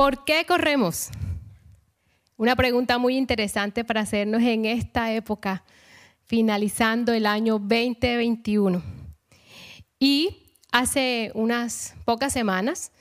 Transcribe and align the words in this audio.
¿Por 0.00 0.24
qué 0.24 0.46
corremos? 0.46 1.10
Una 2.38 2.56
pregunta 2.56 2.96
muy 2.96 3.18
interesante 3.18 3.84
para 3.84 4.00
hacernos 4.00 4.40
en 4.40 4.64
esta 4.64 5.12
época, 5.12 5.62
finalizando 6.24 7.12
el 7.12 7.26
año 7.26 7.58
2021. 7.58 8.82
Y 9.98 10.54
hace 10.72 11.32
unas 11.34 11.96
pocas 12.06 12.32
semanas, 12.32 12.92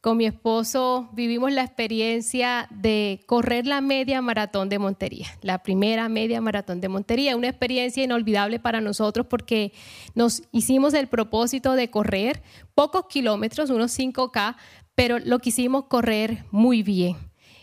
con 0.00 0.16
mi 0.16 0.24
esposo 0.24 1.10
vivimos 1.12 1.52
la 1.52 1.62
experiencia 1.62 2.66
de 2.70 3.20
correr 3.26 3.66
la 3.66 3.82
media 3.82 4.22
maratón 4.22 4.70
de 4.70 4.78
Montería, 4.78 5.26
la 5.42 5.62
primera 5.62 6.08
media 6.08 6.40
maratón 6.40 6.80
de 6.80 6.88
Montería, 6.88 7.36
una 7.36 7.48
experiencia 7.48 8.02
inolvidable 8.02 8.58
para 8.58 8.80
nosotros 8.80 9.26
porque 9.26 9.74
nos 10.14 10.42
hicimos 10.52 10.94
el 10.94 11.08
propósito 11.08 11.74
de 11.74 11.90
correr 11.90 12.42
pocos 12.74 13.08
kilómetros, 13.10 13.68
unos 13.68 13.96
5K, 13.98 14.56
pero 14.94 15.18
lo 15.18 15.38
quisimos 15.38 15.84
correr 15.84 16.44
muy 16.50 16.82
bien. 16.82 17.16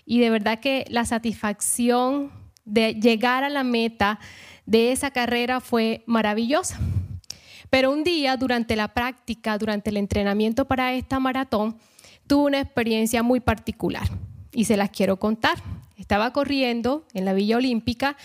Y 0.06 0.20
de 0.20 0.30
verdad 0.30 0.60
que 0.60 0.86
la 0.90 1.06
satisfacción 1.06 2.32
de 2.66 2.96
llegar 2.96 3.44
a 3.44 3.50
la 3.50 3.64
meta 3.64 4.20
de 4.66 4.92
esa 4.92 5.12
carrera 5.12 5.60
fue 5.60 6.04
maravillosa. 6.06 6.80
Pero 7.70 7.92
un 7.92 8.04
día, 8.04 8.38
durante 8.38 8.76
la 8.76 8.94
práctica, 8.94 9.58
durante 9.58 9.90
el 9.90 9.98
entrenamiento 9.98 10.66
para 10.66 10.94
esta 10.94 11.20
maratón, 11.20 11.78
tuve 12.28 12.48
una 12.48 12.62
experiencia 12.62 13.24
muy 13.24 13.40
particular 13.40 14.08
y 14.54 14.66
se 14.66 14.78
las 14.78 14.90
quiero 14.90 15.18
contar. 15.18 15.58
Estaba 15.98 16.32
corriendo 16.32 17.06
en 17.14 17.26
la 17.26 17.34
Villa 17.34 17.58
Olímpica 17.58 18.16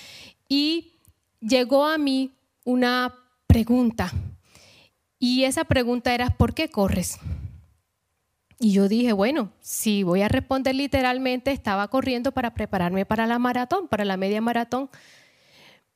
y 0.48 1.00
llegó 1.41 1.87
a 1.87 1.98
mí 1.98 2.33
una 2.64 3.14
pregunta. 3.47 4.12
Y 5.19 5.45
esa 5.45 5.64
pregunta 5.64 6.14
era, 6.14 6.30
¿por 6.30 6.55
qué 6.55 6.69
corres? 6.69 7.19
Y 8.62 8.71
yo 8.71 8.89
dije, 8.89 9.12
bueno, 9.12 9.51
si 9.59 10.05
voy 10.05 10.23
a 10.23 10.29
responder 10.29 10.77
literalmente, 10.77 11.51
estaba 11.51 11.89
corriendo 11.89 12.30
para 12.30 12.55
prepararme 12.55 13.05
para 13.05 13.27
la 13.27 13.41
maratón, 13.41 13.89
para 13.89 14.05
la 14.05 14.16
media 14.16 14.41
maratón. 14.41 14.89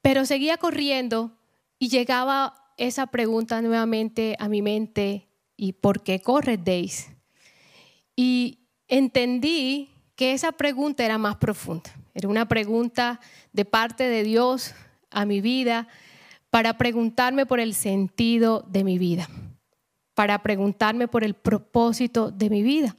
Pero 0.03 0.27
seguía 0.27 0.57
corriendo 0.57 1.31
y 1.79 1.91
llegaba 1.91 2.73
esa 2.77 3.07
pregunta 3.07 3.63
nuevamente 3.63 4.35
a 4.41 4.49
mi 4.49 4.63
mente, 4.63 5.29
¿y 5.57 5.75
por 5.75 6.03
qué 6.03 6.19
corres, 6.19 6.59
Days? 6.65 7.07
Y 8.17 8.59
entendí 8.89 9.91
que 10.17 10.33
esa 10.33 10.51
pregunta 10.51 11.05
era 11.05 11.19
más 11.19 11.37
profunda. 11.37 11.93
Era 12.15 12.29
una 12.29 12.49
pregunta 12.49 13.21
de 13.53 13.65
parte 13.65 14.09
de 14.09 14.25
Dios 14.25 14.75
a 15.13 15.25
mi 15.25 15.41
vida 15.41 15.87
para 16.51 16.77
preguntarme 16.79 17.47
por 17.47 17.61
el 17.61 17.75
sentido 17.75 18.67
de 18.69 18.83
mi 18.83 18.99
vida 18.99 19.29
para 20.17 20.43
preguntarme 20.43 21.09
por 21.09 21.25
el 21.25 21.35
propósito 21.35 22.31
de 22.31 22.49
mi 22.49 22.63
vida, 22.63 22.97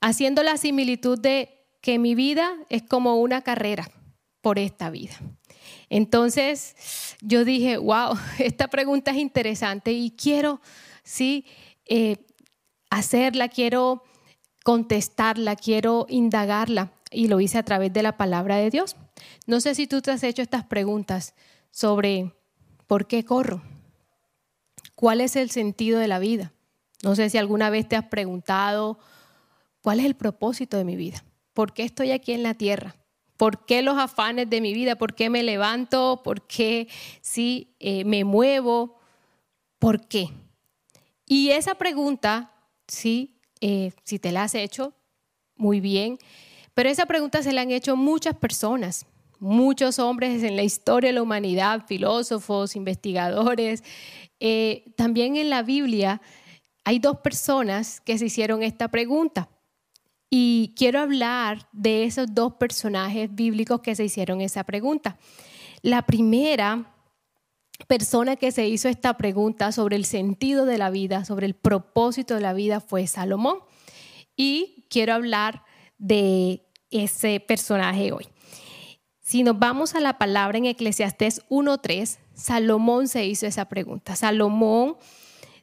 haciendo 0.00 0.42
la 0.42 0.56
similitud 0.56 1.18
de 1.18 1.66
que 1.82 1.98
mi 1.98 2.14
vida 2.14 2.50
es 2.70 2.82
como 2.82 3.16
una 3.16 3.42
carrera 3.42 3.90
por 4.40 4.58
esta 4.58 4.88
vida. 4.88 5.20
Entonces 5.90 7.16
yo 7.20 7.44
dije, 7.44 7.76
wow, 7.76 8.18
esta 8.38 8.68
pregunta 8.68 9.10
es 9.10 9.18
interesante 9.18 9.92
y 9.92 10.10
quiero, 10.10 10.62
sí, 11.04 11.44
eh, 11.84 12.16
hacerla, 12.88 13.48
quiero 13.48 14.02
contestarla, 14.64 15.56
quiero 15.56 16.06
indagarla 16.08 16.90
y 17.10 17.28
lo 17.28 17.38
hice 17.38 17.58
a 17.58 17.64
través 17.64 17.92
de 17.92 18.02
la 18.02 18.16
palabra 18.16 18.56
de 18.56 18.70
Dios. 18.70 18.96
No 19.46 19.60
sé 19.60 19.74
si 19.74 19.86
tú 19.86 20.00
te 20.00 20.10
has 20.10 20.22
hecho 20.22 20.40
estas 20.40 20.64
preguntas 20.64 21.34
sobre 21.70 22.32
por 22.86 23.06
qué 23.06 23.26
corro, 23.26 23.62
¿Cuál 24.98 25.20
es 25.20 25.36
el 25.36 25.48
sentido 25.48 26.00
de 26.00 26.08
la 26.08 26.18
vida? 26.18 26.52
No 27.04 27.14
sé 27.14 27.30
si 27.30 27.38
alguna 27.38 27.70
vez 27.70 27.88
te 27.88 27.94
has 27.94 28.06
preguntado, 28.06 28.98
¿cuál 29.80 30.00
es 30.00 30.06
el 30.06 30.16
propósito 30.16 30.76
de 30.76 30.82
mi 30.82 30.96
vida? 30.96 31.24
¿Por 31.52 31.72
qué 31.72 31.84
estoy 31.84 32.10
aquí 32.10 32.32
en 32.32 32.42
la 32.42 32.54
tierra? 32.54 32.96
¿Por 33.36 33.64
qué 33.64 33.82
los 33.82 33.96
afanes 33.96 34.50
de 34.50 34.60
mi 34.60 34.74
vida? 34.74 34.96
¿Por 34.96 35.14
qué 35.14 35.30
me 35.30 35.44
levanto? 35.44 36.22
¿Por 36.24 36.48
qué 36.48 36.88
sí, 37.20 37.76
eh, 37.78 38.04
me 38.06 38.24
muevo? 38.24 38.98
¿Por 39.78 40.08
qué? 40.08 40.30
Y 41.26 41.50
esa 41.50 41.76
pregunta, 41.76 42.50
sí, 42.88 43.40
eh, 43.60 43.92
si 44.02 44.18
te 44.18 44.32
la 44.32 44.42
has 44.42 44.56
hecho, 44.56 44.94
muy 45.54 45.78
bien, 45.78 46.18
pero 46.74 46.88
esa 46.88 47.06
pregunta 47.06 47.44
se 47.44 47.52
la 47.52 47.60
han 47.60 47.70
hecho 47.70 47.94
muchas 47.94 48.34
personas, 48.34 49.06
muchos 49.40 49.98
hombres 49.98 50.42
en 50.42 50.56
la 50.56 50.62
historia 50.62 51.08
de 51.08 51.14
la 51.14 51.22
humanidad, 51.22 51.84
filósofos, 51.86 52.76
investigadores, 52.76 53.82
eh, 54.40 54.84
también 54.96 55.36
en 55.36 55.50
la 55.50 55.62
Biblia 55.62 56.20
hay 56.84 56.98
dos 56.98 57.18
personas 57.18 58.00
que 58.00 58.16
se 58.16 58.26
hicieron 58.26 58.62
esta 58.62 58.88
pregunta. 58.88 59.48
Y 60.30 60.74
quiero 60.76 61.00
hablar 61.00 61.68
de 61.72 62.04
esos 62.04 62.34
dos 62.34 62.54
personajes 62.54 63.34
bíblicos 63.34 63.80
que 63.80 63.94
se 63.94 64.04
hicieron 64.04 64.40
esa 64.40 64.64
pregunta. 64.64 65.18
La 65.82 66.02
primera 66.02 66.94
persona 67.86 68.36
que 68.36 68.52
se 68.52 68.66
hizo 68.68 68.88
esta 68.88 69.16
pregunta 69.16 69.72
sobre 69.72 69.96
el 69.96 70.04
sentido 70.04 70.64
de 70.64 70.78
la 70.78 70.90
vida, 70.90 71.24
sobre 71.24 71.46
el 71.46 71.54
propósito 71.54 72.34
de 72.34 72.40
la 72.40 72.52
vida, 72.52 72.80
fue 72.80 73.06
Salomón. 73.06 73.58
Y 74.36 74.86
quiero 74.88 75.14
hablar 75.14 75.64
de 75.98 76.66
ese 76.90 77.40
personaje 77.40 78.12
hoy. 78.12 78.26
Si 79.28 79.42
nos 79.42 79.58
vamos 79.58 79.94
a 79.94 80.00
la 80.00 80.16
palabra 80.16 80.56
en 80.56 80.64
Eclesiastés 80.64 81.46
1.3, 81.50 82.16
Salomón 82.32 83.08
se 83.08 83.26
hizo 83.26 83.44
esa 83.44 83.68
pregunta. 83.68 84.16
Salomón 84.16 84.96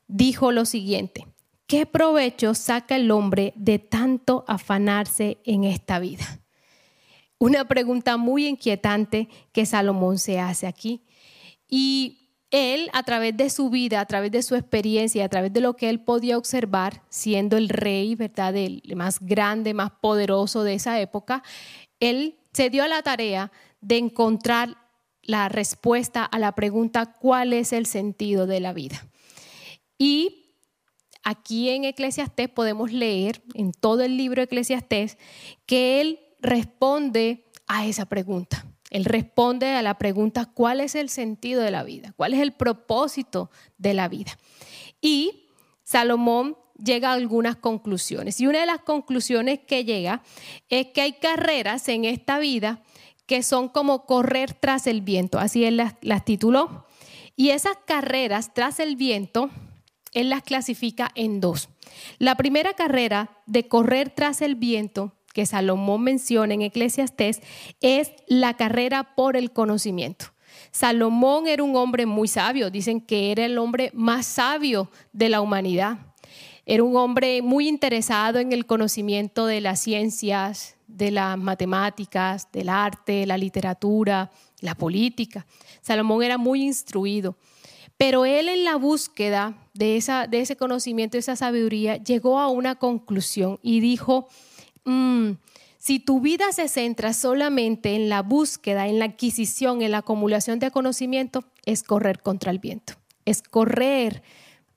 dijo 0.08 0.52
lo 0.52 0.66
siguiente, 0.66 1.26
¿qué 1.66 1.88
provecho 1.88 2.54
saca 2.54 2.96
el 2.96 3.10
hombre 3.10 3.54
de 3.56 3.80
tanto 3.80 4.46
afanarse 4.48 5.40
en 5.46 5.64
esta 5.64 5.98
vida? 5.98 6.44
Una 7.40 7.68
pregunta 7.68 8.18
muy 8.18 8.46
inquietante 8.46 9.30
que 9.52 9.66
Salomón 9.66 10.20
se 10.20 10.40
hace 10.40 10.68
aquí. 10.68 11.02
Y 11.68 12.30
él, 12.52 12.92
a 12.94 13.02
través 13.02 13.36
de 13.36 13.50
su 13.50 13.72
vida, 13.72 14.00
a 14.00 14.06
través 14.06 14.30
de 14.30 14.44
su 14.44 14.54
experiencia, 14.54 15.26
a 15.26 15.30
través 15.30 15.52
de 15.52 15.62
lo 15.62 15.76
que 15.76 15.90
él 15.90 16.02
podía 16.02 16.38
observar, 16.38 17.02
siendo 17.10 17.58
el 17.58 17.70
rey, 17.70 18.14
¿verdad?, 18.14 18.56
el 18.56 18.84
más 18.96 19.20
grande, 19.20 19.74
más 19.74 19.90
poderoso 19.90 20.62
de 20.64 20.76
esa 20.76 21.02
época, 21.02 21.42
él 22.00 22.38
se 22.56 22.70
dio 22.70 22.86
a 22.86 22.88
la 22.88 23.02
tarea 23.02 23.52
de 23.82 23.98
encontrar 23.98 24.78
la 25.22 25.50
respuesta 25.50 26.24
a 26.24 26.40
la 26.40 26.54
pregunta 26.54 27.12
¿cuál 27.12 27.52
es 27.52 27.74
el 27.74 27.86
sentido 27.86 28.48
de 28.48 28.62
la 28.62 28.72
vida? 28.72 29.06
Y 29.98 30.54
aquí 31.22 31.70
en 31.70 31.84
Eclesiastés 31.84 32.48
podemos 32.48 32.94
leer 32.94 33.44
en 33.56 33.74
todo 33.74 34.04
el 34.04 34.16
libro 34.16 34.42
Eclesiastés 34.42 35.18
que 35.66 36.00
él 36.00 36.20
responde 36.40 37.44
a 37.68 37.86
esa 37.88 38.06
pregunta. 38.06 38.66
Él 38.90 39.04
responde 39.04 39.68
a 39.74 39.82
la 39.82 39.98
pregunta 39.98 40.46
¿cuál 40.46 40.80
es 40.80 40.96
el 40.96 41.10
sentido 41.10 41.62
de 41.62 41.72
la 41.72 41.84
vida? 41.84 42.14
¿Cuál 42.16 42.36
es 42.36 42.40
el 42.40 42.54
propósito 42.54 43.52
de 43.78 43.94
la 43.94 44.08
vida? 44.08 44.38
Y 45.02 45.50
Salomón 45.84 46.58
llega 46.84 47.10
a 47.10 47.14
algunas 47.14 47.56
conclusiones. 47.56 48.40
Y 48.42 48.48
una 48.48 48.60
de 48.60 48.66
las 48.66 48.80
conclusiones 48.80 49.60
que 49.68 49.86
llega 49.86 50.22
es 50.70 50.88
que 50.88 51.02
hay 51.02 51.14
carreras 51.14 51.88
en 51.90 52.06
esta 52.06 52.40
vida 52.40 52.82
que 53.26 53.44
son 53.44 53.70
como 53.70 54.06
correr 54.06 54.54
tras 54.54 54.88
el 54.88 55.02
viento, 55.02 55.40
así 55.40 55.66
él 55.66 55.78
las, 55.78 56.26
tituló. 56.26 56.86
Y 57.36 57.50
esas 57.50 57.78
carreras 57.86 58.54
tras 58.54 58.80
el 58.80 58.96
viento, 58.96 59.50
él 60.14 60.30
las 60.30 60.44
clasifica 60.44 61.12
en 61.16 61.42
dos. 61.42 61.70
La 62.20 62.36
primera 62.36 62.74
carrera 62.74 63.42
de 63.46 63.68
correr 63.68 64.10
tras 64.10 64.42
el 64.42 64.56
viento, 64.56 65.14
que 65.34 65.46
Salomón 65.46 66.04
menciona 66.04 66.54
en 66.54 66.62
Eclesiastés, 66.62 67.42
es 67.82 68.12
la 68.28 68.56
carrera 68.56 69.16
por 69.16 69.36
el 69.36 69.52
conocimiento. 69.52 70.28
Salomón 70.72 71.48
era 71.48 71.64
un 71.64 71.76
hombre 71.76 72.06
muy 72.06 72.28
sabio, 72.28 72.70
dicen 72.70 73.02
que 73.02 73.32
era 73.32 73.46
el 73.46 73.58
hombre 73.58 73.92
más 73.94 74.26
sabio 74.26 74.90
de 75.12 75.30
la 75.30 75.42
humanidad. 75.42 76.00
Era 76.66 76.84
un 76.84 76.96
hombre 76.96 77.44
muy 77.44 77.68
interesado 77.68 78.40
en 78.40 78.52
el 78.52 78.66
conocimiento 78.66 79.46
de 79.46 79.62
las 79.62 79.82
ciencias, 79.82 80.78
de 80.88 81.12
las 81.12 81.38
matemáticas, 81.38 82.52
del 82.52 82.70
arte, 82.70 83.28
la 83.28 83.38
literatura, 83.38 84.32
la 84.62 84.76
política. 84.76 85.46
Salomón 85.82 86.24
era 86.24 86.40
muy 86.40 86.64
instruido, 86.64 87.38
pero 87.98 88.26
él 88.26 88.50
en 88.50 88.64
la 88.64 88.78
búsqueda 88.78 89.56
de, 89.76 89.98
ese 89.98 90.56
conocimiento, 90.56 91.18
de 91.18 91.20
esa 91.20 91.36
sabiduría, 91.36 91.98
llegó 91.98 92.40
a 92.40 92.50
una 92.50 92.76
conclusión 92.76 93.60
y 93.62 93.80
dijo, 93.80 94.28
mm, 94.86 95.34
si 95.78 96.00
tu 96.00 96.20
vida 96.20 96.52
se 96.52 96.68
centra 96.68 97.14
solamente 97.14 97.96
en 97.96 98.10
la 98.10 98.24
búsqueda, 98.24 98.88
en 98.88 98.98
la 98.98 99.06
adquisición, 99.06 99.84
en 99.84 99.92
la 99.92 100.00
acumulación 100.00 100.58
de 100.58 100.72
conocimiento, 100.72 101.44
es 101.66 101.84
correr 101.84 102.24
contra 102.24 102.50
el 102.50 102.58
viento, 102.58 102.94
es 103.24 103.44
correr 103.44 104.24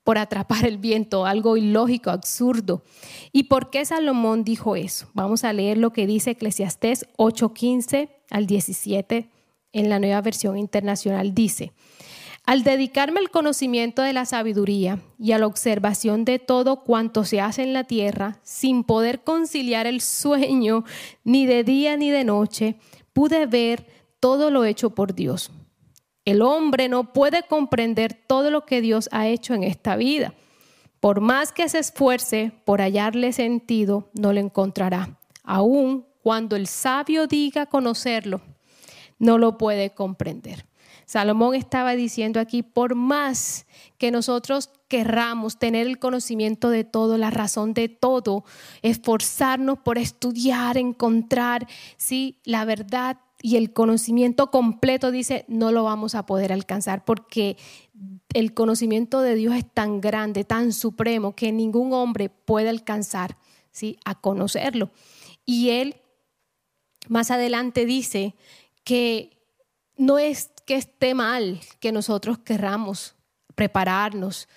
por 0.08 0.16
atrapar 0.16 0.64
el 0.64 0.78
viento, 0.78 1.26
algo 1.26 1.58
ilógico, 1.58 2.08
absurdo. 2.08 2.82
¿Y 3.30 3.42
por 3.42 3.68
qué 3.68 3.84
Salomón 3.84 4.42
dijo 4.42 4.74
eso? 4.74 5.10
Vamos 5.12 5.44
a 5.44 5.52
leer 5.52 5.76
lo 5.76 5.92
que 5.92 6.06
dice 6.06 6.30
Eclesiastés 6.30 7.04
8:15 7.18 8.08
al 8.30 8.46
17 8.46 9.28
en 9.74 9.90
la 9.90 9.98
nueva 9.98 10.22
versión 10.22 10.56
internacional. 10.56 11.34
Dice, 11.34 11.74
Al 12.46 12.62
dedicarme 12.62 13.20
al 13.20 13.28
conocimiento 13.28 14.00
de 14.00 14.14
la 14.14 14.24
sabiduría 14.24 14.98
y 15.18 15.32
a 15.32 15.38
la 15.38 15.46
observación 15.46 16.24
de 16.24 16.38
todo 16.38 16.84
cuanto 16.84 17.24
se 17.24 17.42
hace 17.42 17.62
en 17.62 17.74
la 17.74 17.84
tierra, 17.84 18.38
sin 18.42 18.84
poder 18.84 19.24
conciliar 19.24 19.86
el 19.86 20.00
sueño 20.00 20.84
ni 21.22 21.44
de 21.44 21.64
día 21.64 21.98
ni 21.98 22.10
de 22.10 22.24
noche, 22.24 22.76
pude 23.12 23.44
ver 23.44 23.86
todo 24.20 24.50
lo 24.50 24.64
hecho 24.64 24.88
por 24.88 25.14
Dios. 25.14 25.50
El 26.28 26.42
hombre 26.42 26.90
no 26.90 27.14
puede 27.14 27.44
comprender 27.44 28.12
todo 28.12 28.50
lo 28.50 28.66
que 28.66 28.82
Dios 28.82 29.08
ha 29.12 29.26
hecho 29.28 29.54
en 29.54 29.64
esta 29.64 29.96
vida. 29.96 30.34
Por 31.00 31.22
más 31.22 31.52
que 31.52 31.70
se 31.70 31.78
esfuerce 31.78 32.52
por 32.66 32.82
hallarle 32.82 33.32
sentido, 33.32 34.10
no 34.12 34.34
lo 34.34 34.38
encontrará. 34.38 35.16
Aun 35.42 36.04
cuando 36.22 36.54
el 36.54 36.66
sabio 36.66 37.26
diga 37.26 37.64
conocerlo, 37.64 38.42
no 39.18 39.38
lo 39.38 39.56
puede 39.56 39.94
comprender. 39.94 40.66
Salomón 41.06 41.54
estaba 41.54 41.92
diciendo 41.92 42.40
aquí, 42.40 42.62
por 42.62 42.94
más 42.94 43.66
que 43.96 44.10
nosotros 44.10 44.68
querramos 44.86 45.58
tener 45.58 45.86
el 45.86 45.98
conocimiento 45.98 46.68
de 46.68 46.84
todo, 46.84 47.16
la 47.16 47.30
razón 47.30 47.72
de 47.72 47.88
todo, 47.88 48.44
esforzarnos 48.82 49.78
por 49.78 49.96
estudiar, 49.96 50.76
encontrar, 50.76 51.66
sí, 51.96 52.38
la 52.44 52.66
verdad 52.66 53.16
y 53.40 53.56
el 53.56 53.72
conocimiento 53.72 54.50
completo, 54.50 55.10
dice, 55.10 55.44
no 55.48 55.70
lo 55.70 55.84
vamos 55.84 56.14
a 56.14 56.26
poder 56.26 56.52
alcanzar 56.52 57.04
porque 57.04 57.56
el 58.34 58.52
conocimiento 58.52 59.20
de 59.20 59.34
Dios 59.36 59.54
es 59.54 59.72
tan 59.72 60.00
grande, 60.00 60.44
tan 60.44 60.72
supremo, 60.72 61.34
que 61.34 61.52
ningún 61.52 61.92
hombre 61.92 62.30
puede 62.30 62.68
alcanzar 62.68 63.36
¿sí? 63.70 63.98
a 64.04 64.20
conocerlo. 64.20 64.90
Y 65.46 65.70
él 65.70 65.96
más 67.08 67.30
adelante 67.30 67.86
dice 67.86 68.34
que 68.84 69.38
no 69.96 70.18
es 70.18 70.50
que 70.66 70.74
esté 70.76 71.14
mal 71.14 71.60
que 71.80 71.92
nosotros 71.92 72.38
queramos 72.38 73.14
prepararnos, 73.54 74.48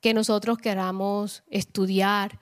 que 0.00 0.14
nosotros 0.14 0.58
queramos 0.58 1.42
estudiar, 1.48 2.38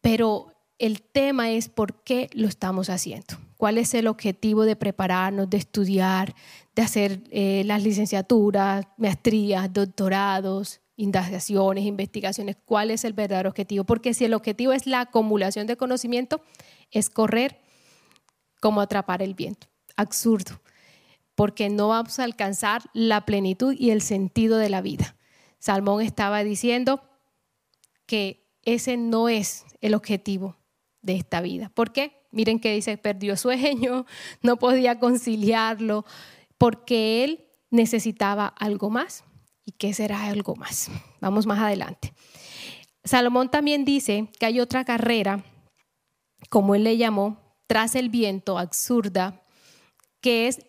pero 0.00 0.53
el 0.78 1.02
tema 1.02 1.50
es 1.50 1.68
por 1.68 2.02
qué 2.02 2.28
lo 2.32 2.48
estamos 2.48 2.90
haciendo. 2.90 3.36
¿Cuál 3.56 3.78
es 3.78 3.94
el 3.94 4.06
objetivo 4.06 4.64
de 4.64 4.76
prepararnos, 4.76 5.48
de 5.48 5.56
estudiar, 5.56 6.34
de 6.74 6.82
hacer 6.82 7.22
eh, 7.30 7.62
las 7.64 7.82
licenciaturas, 7.82 8.86
maestrías, 8.96 9.72
doctorados, 9.72 10.80
indagaciones, 10.96 11.84
investigaciones? 11.84 12.56
¿Cuál 12.64 12.90
es 12.90 13.04
el 13.04 13.12
verdadero 13.12 13.48
objetivo? 13.48 13.84
Porque 13.84 14.14
si 14.14 14.24
el 14.24 14.34
objetivo 14.34 14.72
es 14.72 14.86
la 14.86 15.00
acumulación 15.00 15.66
de 15.66 15.76
conocimiento, 15.76 16.42
es 16.90 17.08
correr 17.08 17.60
como 18.60 18.80
atrapar 18.80 19.22
el 19.22 19.34
viento. 19.34 19.68
Absurdo 19.96 20.60
porque 21.34 21.68
no 21.68 21.88
vamos 21.88 22.18
a 22.18 22.24
alcanzar 22.24 22.82
la 22.92 23.24
plenitud 23.24 23.74
y 23.76 23.90
el 23.90 24.02
sentido 24.02 24.58
de 24.58 24.68
la 24.68 24.80
vida. 24.80 25.16
Salmón 25.58 26.02
estaba 26.02 26.44
diciendo 26.44 27.02
que 28.06 28.46
ese 28.62 28.96
no 28.96 29.28
es 29.28 29.64
el 29.80 29.94
objetivo 29.94 30.56
de 31.04 31.16
esta 31.16 31.40
vida. 31.40 31.70
¿Por 31.74 31.92
qué? 31.92 32.24
Miren 32.32 32.58
que 32.58 32.74
dice, 32.74 32.96
perdió 32.96 33.36
sueño, 33.36 34.06
no 34.42 34.56
podía 34.56 34.98
conciliarlo, 34.98 36.04
porque 36.58 37.24
él 37.24 37.44
necesitaba 37.70 38.46
algo 38.46 38.90
más. 38.90 39.24
¿Y 39.64 39.72
qué 39.72 39.94
será 39.94 40.24
algo 40.24 40.56
más? 40.56 40.90
Vamos 41.20 41.46
más 41.46 41.60
adelante. 41.60 42.12
Salomón 43.04 43.50
también 43.50 43.84
dice 43.84 44.28
que 44.38 44.46
hay 44.46 44.60
otra 44.60 44.84
carrera, 44.84 45.44
como 46.48 46.74
él 46.74 46.84
le 46.84 46.96
llamó, 46.96 47.38
tras 47.66 47.94
el 47.94 48.08
viento, 48.08 48.58
absurda, 48.58 49.40
que 50.20 50.48
es 50.48 50.60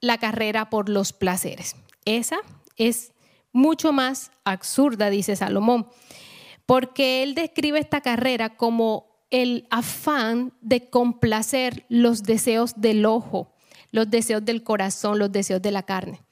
la 0.00 0.18
carrera 0.18 0.70
por 0.70 0.88
los 0.88 1.12
placeres. 1.12 1.76
Esa 2.04 2.38
es 2.76 3.12
mucho 3.52 3.92
más 3.92 4.32
absurda, 4.44 5.10
dice 5.10 5.34
Salomón, 5.34 5.88
porque 6.66 7.22
él 7.22 7.34
describe 7.34 7.78
esta 7.78 8.00
carrera 8.00 8.56
como 8.56 9.15
el 9.30 9.66
afán 9.70 10.52
de 10.60 10.88
complacer 10.88 11.86
los 11.88 12.22
deseos 12.22 12.80
del 12.80 13.06
ojo, 13.06 13.54
los 13.90 14.10
deseos 14.10 14.44
del 14.44 14.62
corazón, 14.62 15.18
los 15.18 15.32
deseos 15.32 15.62
de 15.62 15.70
la 15.72 15.82
carne. 15.82 16.25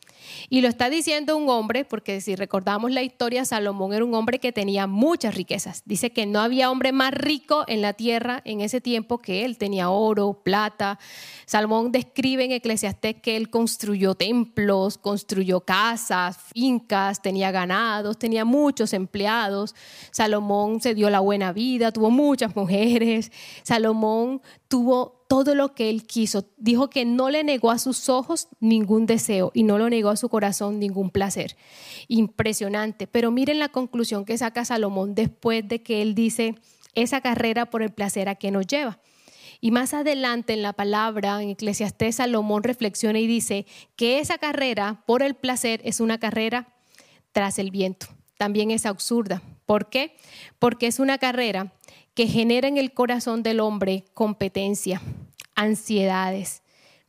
Y 0.48 0.60
lo 0.60 0.68
está 0.68 0.90
diciendo 0.90 1.36
un 1.36 1.48
hombre, 1.48 1.84
porque 1.84 2.20
si 2.20 2.36
recordamos 2.36 2.90
la 2.90 3.02
historia, 3.02 3.44
Salomón 3.44 3.92
era 3.92 4.04
un 4.04 4.14
hombre 4.14 4.38
que 4.38 4.52
tenía 4.52 4.86
muchas 4.86 5.34
riquezas. 5.34 5.82
Dice 5.84 6.12
que 6.12 6.26
no 6.26 6.40
había 6.40 6.70
hombre 6.70 6.92
más 6.92 7.12
rico 7.12 7.64
en 7.66 7.82
la 7.82 7.92
tierra 7.92 8.42
en 8.44 8.60
ese 8.60 8.80
tiempo 8.80 9.18
que 9.18 9.44
él. 9.44 9.58
Tenía 9.58 9.90
oro, 9.90 10.40
plata. 10.42 10.98
Salomón 11.46 11.92
describe 11.92 12.44
en 12.44 12.52
Eclesiastés 12.52 13.16
que 13.20 13.36
él 13.36 13.50
construyó 13.50 14.14
templos, 14.14 14.98
construyó 14.98 15.60
casas, 15.60 16.38
fincas, 16.54 17.22
tenía 17.22 17.50
ganados, 17.50 18.18
tenía 18.18 18.44
muchos 18.44 18.92
empleados. 18.92 19.74
Salomón 20.10 20.80
se 20.80 20.94
dio 20.94 21.10
la 21.10 21.20
buena 21.20 21.52
vida, 21.52 21.92
tuvo 21.92 22.10
muchas 22.10 22.54
mujeres. 22.56 23.32
Salomón 23.62 24.42
tuvo 24.68 25.23
todo 25.28 25.54
lo 25.54 25.74
que 25.74 25.90
él 25.90 26.04
quiso. 26.04 26.46
Dijo 26.56 26.90
que 26.90 27.04
no 27.04 27.30
le 27.30 27.44
negó 27.44 27.70
a 27.70 27.78
sus 27.78 28.08
ojos 28.08 28.48
ningún 28.60 29.06
deseo 29.06 29.50
y 29.54 29.62
no 29.62 29.78
lo 29.78 29.88
negó 29.90 30.10
a 30.10 30.16
su 30.16 30.28
corazón 30.28 30.78
ningún 30.78 31.10
placer. 31.10 31.56
Impresionante. 32.08 33.06
Pero 33.06 33.30
miren 33.30 33.58
la 33.58 33.68
conclusión 33.68 34.24
que 34.24 34.38
saca 34.38 34.64
Salomón 34.64 35.14
después 35.14 35.66
de 35.66 35.82
que 35.82 36.02
él 36.02 36.14
dice 36.14 36.56
esa 36.94 37.20
carrera 37.20 37.70
por 37.70 37.82
el 37.82 37.92
placer 37.92 38.28
a 38.28 38.34
que 38.34 38.50
nos 38.50 38.66
lleva. 38.66 39.00
Y 39.60 39.70
más 39.70 39.94
adelante 39.94 40.52
en 40.52 40.62
la 40.62 40.74
palabra, 40.74 41.42
en 41.42 41.48
Eclesiastés, 41.48 42.16
Salomón 42.16 42.62
reflexiona 42.62 43.18
y 43.18 43.26
dice 43.26 43.66
que 43.96 44.18
esa 44.18 44.38
carrera 44.38 45.02
por 45.06 45.22
el 45.22 45.34
placer 45.34 45.80
es 45.84 46.00
una 46.00 46.18
carrera 46.18 46.68
tras 47.32 47.58
el 47.58 47.70
viento. 47.70 48.06
También 48.36 48.70
es 48.70 48.84
absurda. 48.84 49.42
¿Por 49.64 49.88
qué? 49.88 50.16
Porque 50.58 50.86
es 50.86 50.98
una 50.98 51.18
carrera 51.18 51.72
que 52.14 52.26
genera 52.26 52.68
en 52.68 52.78
el 52.78 52.92
corazón 52.92 53.42
del 53.42 53.60
hombre 53.60 54.04
competencia, 54.14 55.02
ansiedades, 55.54 56.62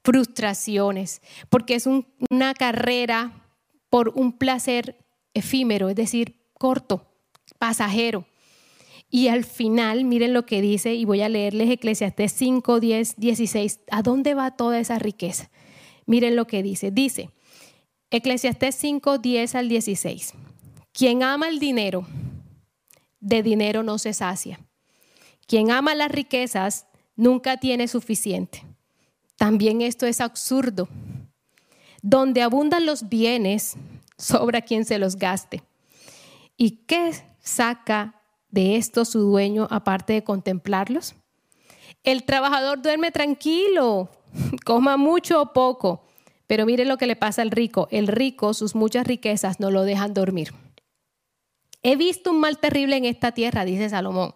frustraciones, 0.04 1.22
porque 1.50 1.76
es 1.76 1.88
una 1.88 2.54
carrera 2.54 3.46
por 3.90 4.10
un 4.10 4.34
placer 4.34 4.98
efímero, 5.34 5.90
es 5.90 5.96
decir, 5.96 6.36
corto, 6.54 7.08
pasajero. 7.60 8.26
Y 9.10 9.28
al 9.28 9.46
final, 9.46 10.04
miren 10.04 10.34
lo 10.34 10.46
que 10.46 10.62
dice, 10.62 10.96
y 10.96 11.06
voy 11.06 11.22
a 11.22 11.30
leerles 11.30 11.70
Eclesiastés 11.70 12.32
5, 12.34 12.80
10, 12.80 13.16
16. 13.18 13.80
¿A 13.92 14.02
dónde 14.02 14.34
va 14.34 14.52
toda 14.52 14.80
esa 14.80 15.00
riqueza? 15.00 15.50
Miren 16.06 16.36
lo 16.36 16.48
que 16.48 16.64
dice. 16.64 16.92
Dice, 16.92 17.30
Eclesiastés 18.12 18.76
5, 18.76 19.20
10 19.20 19.56
al 19.56 19.70
16. 19.70 20.34
Quien 20.92 21.24
ama 21.24 21.48
el 21.48 21.60
dinero, 21.60 22.06
de 23.20 23.44
dinero 23.44 23.84
no 23.84 23.98
se 23.98 24.14
sacia. 24.14 24.60
Quien 25.48 25.70
ama 25.72 25.94
las 25.94 26.12
riquezas 26.12 26.88
nunca 27.16 27.58
tiene 27.58 27.88
suficiente. 27.88 28.66
También 29.38 29.82
esto 29.82 30.06
es 30.06 30.22
absurdo. 30.22 30.88
Donde 32.02 32.42
abundan 32.42 32.86
los 32.86 33.10
bienes, 33.10 33.76
sobra 34.18 34.62
quien 34.62 34.86
se 34.86 34.98
los 34.98 35.18
gaste. 35.18 35.64
¿Y 36.58 36.86
qué 36.86 37.12
saca 37.40 38.22
de 38.50 38.78
esto 38.78 39.06
su 39.06 39.20
dueño 39.20 39.68
aparte 39.70 40.14
de 40.14 40.24
contemplarlos? 40.24 41.16
El 42.04 42.24
trabajador 42.24 42.82
duerme 42.82 43.12
tranquilo, 43.12 44.10
coma 44.66 44.98
mucho 44.98 45.42
o 45.42 45.54
poco, 45.54 46.04
pero 46.48 46.66
mire 46.66 46.86
lo 46.86 46.98
que 46.98 47.08
le 47.08 47.16
pasa 47.16 47.42
al 47.42 47.52
rico. 47.52 47.88
El 47.92 48.08
rico, 48.08 48.54
sus 48.54 48.76
muchas 48.76 49.06
riquezas 49.08 49.60
no 49.60 49.72
lo 49.72 49.84
dejan 49.84 50.14
dormir. 50.14 50.54
He 51.84 51.96
visto 51.96 52.32
un 52.32 52.40
mal 52.40 52.60
terrible 52.60 52.96
en 52.98 53.06
esta 53.06 53.32
tierra, 53.32 53.66
dice 53.66 53.90
Salomón 53.90 54.34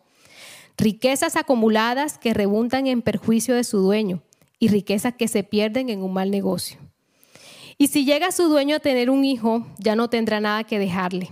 riquezas 0.80 1.36
acumuladas 1.36 2.18
que 2.18 2.34
rebundan 2.34 2.88
en 2.88 3.02
perjuicio 3.02 3.54
de 3.54 3.64
su 3.64 3.80
dueño 3.80 4.24
y 4.60 4.70
riquezas 4.70 5.14
que 5.14 5.28
se 5.28 5.44
pierden 5.44 5.90
en 5.90 6.02
un 6.02 6.14
mal 6.14 6.32
negocio. 6.32 6.80
Y 7.78 7.88
si 7.88 8.06
llega 8.06 8.32
su 8.32 8.50
dueño 8.50 8.78
a 8.78 8.80
tener 8.80 9.10
un 9.10 9.24
hijo, 9.24 9.66
ya 9.78 9.96
no 9.96 10.10
tendrá 10.10 10.40
nada 10.40 10.64
que 10.64 10.80
dejarle. 10.80 11.30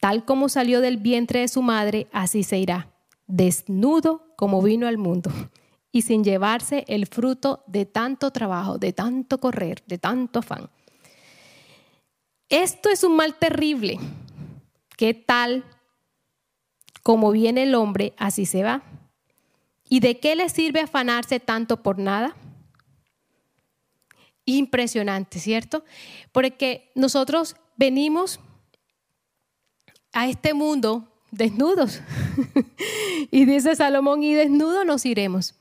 Tal 0.00 0.24
como 0.24 0.48
salió 0.48 0.80
del 0.80 0.96
vientre 0.96 1.40
de 1.40 1.48
su 1.48 1.62
madre, 1.62 2.06
así 2.12 2.42
se 2.42 2.58
irá, 2.58 2.90
desnudo 3.26 4.34
como 4.36 4.62
vino 4.62 4.86
al 4.86 4.98
mundo, 4.98 5.30
y 5.90 6.02
sin 6.02 6.24
llevarse 6.24 6.84
el 6.88 7.06
fruto 7.06 7.62
de 7.66 7.86
tanto 7.86 8.30
trabajo, 8.30 8.78
de 8.78 8.92
tanto 8.92 9.38
correr, 9.38 9.82
de 9.86 9.98
tanto 9.98 10.38
afán. 10.38 10.70
Esto 12.48 12.90
es 12.90 13.04
un 13.04 13.16
mal 13.16 13.34
terrible. 13.38 13.98
¿Qué 14.96 15.14
tal 15.14 15.64
como 17.02 17.30
viene 17.30 17.64
el 17.64 17.74
hombre, 17.74 18.14
así 18.16 18.46
se 18.46 18.62
va. 18.62 18.82
¿Y 19.88 20.00
de 20.00 20.18
qué 20.20 20.36
le 20.36 20.48
sirve 20.48 20.80
afanarse 20.80 21.40
tanto 21.40 21.82
por 21.82 21.98
nada? 21.98 22.34
Impresionante, 24.44 25.38
¿cierto? 25.38 25.84
Porque 26.32 26.90
nosotros 26.94 27.56
venimos 27.76 28.40
a 30.12 30.28
este 30.28 30.54
mundo 30.54 31.08
desnudos. 31.30 32.00
y 33.30 33.44
dice 33.44 33.74
Salomón, 33.74 34.22
y 34.22 34.34
desnudos 34.34 34.86
nos 34.86 35.04
iremos. 35.04 35.54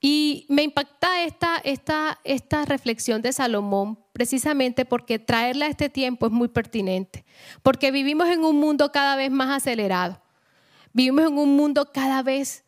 Y 0.00 0.46
me 0.48 0.64
impacta 0.64 1.22
esta, 1.22 1.58
esta, 1.62 2.18
esta 2.24 2.64
reflexión 2.64 3.22
de 3.22 3.32
Salomón 3.32 3.98
precisamente 4.12 4.84
porque 4.84 5.18
traerla 5.18 5.66
a 5.66 5.68
este 5.68 5.88
tiempo 5.88 6.26
es 6.26 6.32
muy 6.32 6.48
pertinente, 6.48 7.24
porque 7.62 7.90
vivimos 7.90 8.28
en 8.28 8.44
un 8.44 8.58
mundo 8.58 8.92
cada 8.92 9.16
vez 9.16 9.30
más 9.30 9.50
acelerado, 9.50 10.20
vivimos 10.92 11.26
en 11.26 11.38
un 11.38 11.56
mundo 11.56 11.92
cada 11.92 12.22
vez 12.22 12.64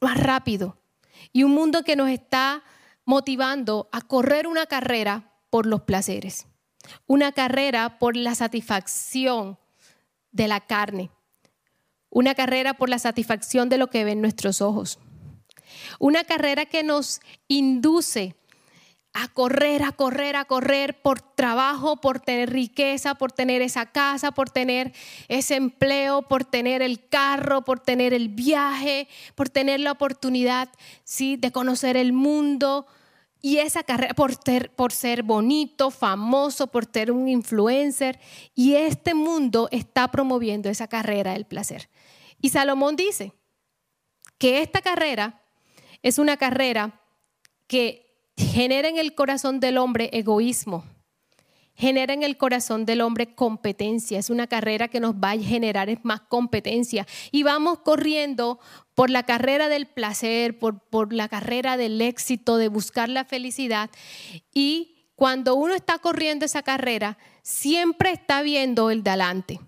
más 0.00 0.18
rápido 0.18 0.78
y 1.32 1.42
un 1.42 1.52
mundo 1.52 1.82
que 1.82 1.96
nos 1.96 2.08
está 2.08 2.62
motivando 3.04 3.88
a 3.92 4.00
correr 4.02 4.46
una 4.46 4.66
carrera 4.66 5.32
por 5.50 5.66
los 5.66 5.82
placeres, 5.82 6.46
una 7.06 7.32
carrera 7.32 7.98
por 7.98 8.16
la 8.16 8.34
satisfacción 8.34 9.58
de 10.30 10.48
la 10.48 10.60
carne, 10.60 11.10
una 12.10 12.34
carrera 12.34 12.74
por 12.74 12.88
la 12.88 12.98
satisfacción 12.98 13.68
de 13.68 13.78
lo 13.78 13.88
que 13.88 14.04
ven 14.04 14.20
nuestros 14.20 14.60
ojos, 14.60 14.98
una 15.98 16.24
carrera 16.24 16.66
que 16.66 16.82
nos 16.82 17.20
induce 17.48 18.36
a 19.20 19.28
correr, 19.28 19.82
a 19.82 19.92
correr, 19.92 20.36
a 20.36 20.44
correr 20.44 21.00
por 21.02 21.20
trabajo, 21.20 21.96
por 21.96 22.20
tener 22.20 22.50
riqueza, 22.50 23.16
por 23.16 23.32
tener 23.32 23.62
esa 23.62 23.86
casa, 23.86 24.30
por 24.30 24.50
tener 24.50 24.92
ese 25.26 25.56
empleo, 25.56 26.22
por 26.22 26.44
tener 26.44 26.82
el 26.82 27.08
carro, 27.08 27.64
por 27.64 27.80
tener 27.80 28.14
el 28.14 28.28
viaje, 28.28 29.08
por 29.34 29.48
tener 29.48 29.80
la 29.80 29.92
oportunidad 29.92 30.68
¿sí? 31.02 31.36
de 31.36 31.50
conocer 31.50 31.96
el 31.96 32.12
mundo. 32.12 32.86
Y 33.40 33.58
esa 33.58 33.82
carrera, 33.82 34.14
por, 34.14 34.32
por 34.76 34.92
ser 34.92 35.22
bonito, 35.22 35.90
famoso, 35.90 36.68
por 36.68 36.86
ser 36.92 37.10
un 37.10 37.28
influencer. 37.28 38.20
Y 38.54 38.74
este 38.74 39.14
mundo 39.14 39.68
está 39.72 40.10
promoviendo 40.10 40.68
esa 40.68 40.86
carrera 40.86 41.32
del 41.32 41.44
placer. 41.44 41.88
Y 42.40 42.50
Salomón 42.50 42.94
dice 42.94 43.32
que 44.38 44.62
esta 44.62 44.80
carrera 44.80 45.42
es 46.02 46.18
una 46.18 46.36
carrera 46.36 47.00
que 47.66 48.07
genera 48.38 48.88
en 48.88 48.98
el 48.98 49.14
corazón 49.14 49.60
del 49.60 49.78
hombre 49.78 50.10
egoísmo, 50.12 50.84
genera 51.74 52.14
en 52.14 52.22
el 52.22 52.36
corazón 52.36 52.86
del 52.86 53.00
hombre 53.00 53.34
competencia. 53.34 54.18
Es 54.18 54.30
una 54.30 54.46
carrera 54.46 54.88
que 54.88 55.00
nos 55.00 55.14
va 55.14 55.32
a 55.32 55.38
generar 55.38 55.88
más 56.02 56.22
competencia. 56.22 57.06
Y 57.30 57.42
vamos 57.42 57.80
corriendo 57.80 58.58
por 58.94 59.10
la 59.10 59.24
carrera 59.24 59.68
del 59.68 59.86
placer, 59.86 60.58
por, 60.58 60.80
por 60.88 61.12
la 61.12 61.28
carrera 61.28 61.76
del 61.76 62.00
éxito, 62.00 62.56
de 62.56 62.68
buscar 62.68 63.08
la 63.08 63.24
felicidad. 63.24 63.90
Y 64.54 65.10
cuando 65.14 65.56
uno 65.56 65.74
está 65.74 65.98
corriendo 65.98 66.44
esa 66.44 66.62
carrera, 66.62 67.18
siempre 67.42 68.12
está 68.12 68.42
viendo 68.42 68.90
el 68.90 69.02
de 69.02 69.10
adelante. 69.10 69.60